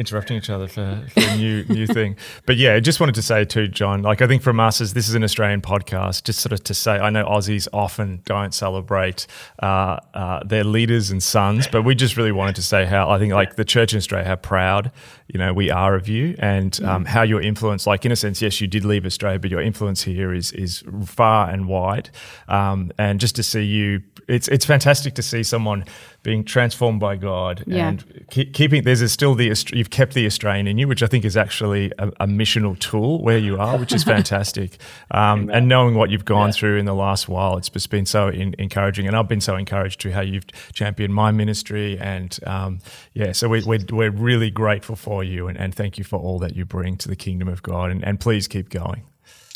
interrupting 0.00 0.38
each 0.38 0.48
other 0.48 0.66
for, 0.66 1.04
for 1.10 1.20
a 1.20 1.36
new 1.36 1.62
new 1.64 1.86
thing. 1.86 2.16
But 2.46 2.56
yeah, 2.56 2.74
I 2.74 2.80
just 2.80 3.00
wanted 3.00 3.14
to 3.16 3.22
say 3.22 3.44
too, 3.44 3.68
Jon. 3.68 4.02
like 4.02 4.22
I 4.22 4.26
think 4.26 4.42
from 4.42 4.58
us 4.58 4.80
as 4.80 4.94
this 4.94 5.08
is 5.08 5.14
an 5.14 5.22
Australian 5.22 5.60
podcast, 5.60 6.24
just 6.24 6.40
sort 6.40 6.52
of 6.52 6.64
to 6.64 6.74
say, 6.74 6.92
I 6.92 7.10
know 7.10 7.24
Aussies 7.24 7.68
often 7.72 8.22
don't 8.24 8.54
celebrate 8.54 9.26
uh, 9.62 9.98
uh, 10.14 10.42
their 10.44 10.64
leaders 10.64 11.10
and 11.10 11.22
sons, 11.22 11.68
but 11.68 11.82
we 11.82 11.94
just 11.94 12.16
really 12.16 12.32
wanted 12.32 12.56
to 12.56 12.62
say 12.62 12.86
how 12.86 13.10
I 13.10 13.18
think 13.18 13.34
like 13.34 13.56
the 13.56 13.64
church 13.64 13.92
in 13.92 13.98
Australia, 13.98 14.26
how 14.26 14.36
proud 14.36 14.90
you 15.32 15.38
know 15.38 15.52
we 15.52 15.70
are 15.70 15.94
of 15.94 16.08
you 16.08 16.34
and 16.38 16.82
um, 16.84 17.04
how 17.04 17.22
your 17.22 17.40
influence, 17.40 17.86
like 17.86 18.04
in 18.04 18.12
a 18.12 18.16
sense, 18.16 18.42
yes, 18.42 18.60
you 18.60 18.66
did 18.66 18.84
leave 18.84 19.06
Australia, 19.06 19.38
but 19.38 19.50
your 19.50 19.60
influence 19.60 20.02
here 20.02 20.32
is 20.32 20.52
is 20.52 20.82
far 21.04 21.48
and 21.50 21.68
wide, 21.68 22.10
um, 22.48 22.90
and 22.98 23.20
just 23.20 23.36
to 23.36 23.42
see 23.42 23.62
you 23.62 24.02
it's 24.30 24.48
it's 24.48 24.64
fantastic 24.64 25.14
to 25.14 25.22
see 25.22 25.42
someone 25.42 25.84
being 26.22 26.44
transformed 26.44 27.00
by 27.00 27.16
God 27.16 27.64
yeah. 27.66 27.88
and 27.88 28.26
keep, 28.30 28.54
keeping. 28.54 28.84
There's 28.84 29.10
still 29.10 29.34
the 29.34 29.52
you've 29.72 29.90
kept 29.90 30.14
the 30.14 30.26
Australian 30.26 30.66
in 30.66 30.78
you, 30.78 30.86
which 30.86 31.02
I 31.02 31.06
think 31.06 31.24
is 31.24 31.36
actually 31.36 31.92
a, 31.98 32.08
a 32.20 32.26
missional 32.26 32.78
tool 32.78 33.22
where 33.22 33.38
you 33.38 33.58
are, 33.58 33.78
which 33.78 33.92
is 33.92 34.04
fantastic. 34.14 34.78
Um, 35.10 35.50
and 35.50 35.66
knowing 35.68 35.94
what 35.94 36.10
you've 36.10 36.24
gone 36.24 36.48
yeah. 36.48 36.52
through 36.52 36.76
in 36.78 36.84
the 36.84 36.94
last 36.94 37.28
while, 37.28 37.56
it's 37.56 37.68
just 37.68 37.90
been 37.90 38.06
so 38.06 38.28
in, 38.28 38.54
encouraging, 38.58 39.06
and 39.06 39.16
I've 39.16 39.28
been 39.28 39.40
so 39.40 39.56
encouraged 39.56 40.00
to 40.02 40.12
how 40.12 40.20
you've 40.20 40.46
championed 40.72 41.14
my 41.14 41.32
ministry, 41.32 41.98
and 41.98 42.38
um, 42.46 42.78
yeah, 43.14 43.32
so 43.32 43.48
we, 43.48 43.64
we're 43.64 43.84
we're 43.90 44.10
really 44.10 44.50
grateful 44.50 44.94
for 44.94 45.19
you, 45.22 45.48
and, 45.48 45.58
and 45.58 45.74
thank 45.74 45.98
you 45.98 46.04
for 46.04 46.18
all 46.18 46.38
that 46.40 46.56
you 46.56 46.64
bring 46.64 46.96
to 46.98 47.08
the 47.08 47.16
kingdom 47.16 47.48
of 47.48 47.62
God, 47.62 47.90
and, 47.90 48.04
and 48.04 48.20
please 48.20 48.48
keep 48.48 48.68
going. 48.68 49.02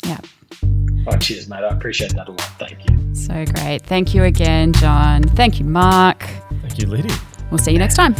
Yeah. 0.05 0.19
Oh, 1.07 1.17
cheers, 1.17 1.47
mate. 1.47 1.63
I 1.63 1.69
appreciate 1.69 2.13
that 2.15 2.27
a 2.27 2.31
lot. 2.31 2.41
Thank 2.59 2.89
you. 2.89 3.15
So 3.15 3.45
great. 3.45 3.83
Thank 3.83 4.13
you 4.13 4.23
again, 4.23 4.73
Jon. 4.73 5.23
Thank 5.23 5.59
you, 5.59 5.65
Mark. 5.65 6.23
Thank 6.61 6.79
you, 6.79 6.87
Liddy. 6.87 7.13
We'll 7.51 7.59
see 7.59 7.71
you 7.71 7.79
next 7.79 7.95
time. 7.95 8.15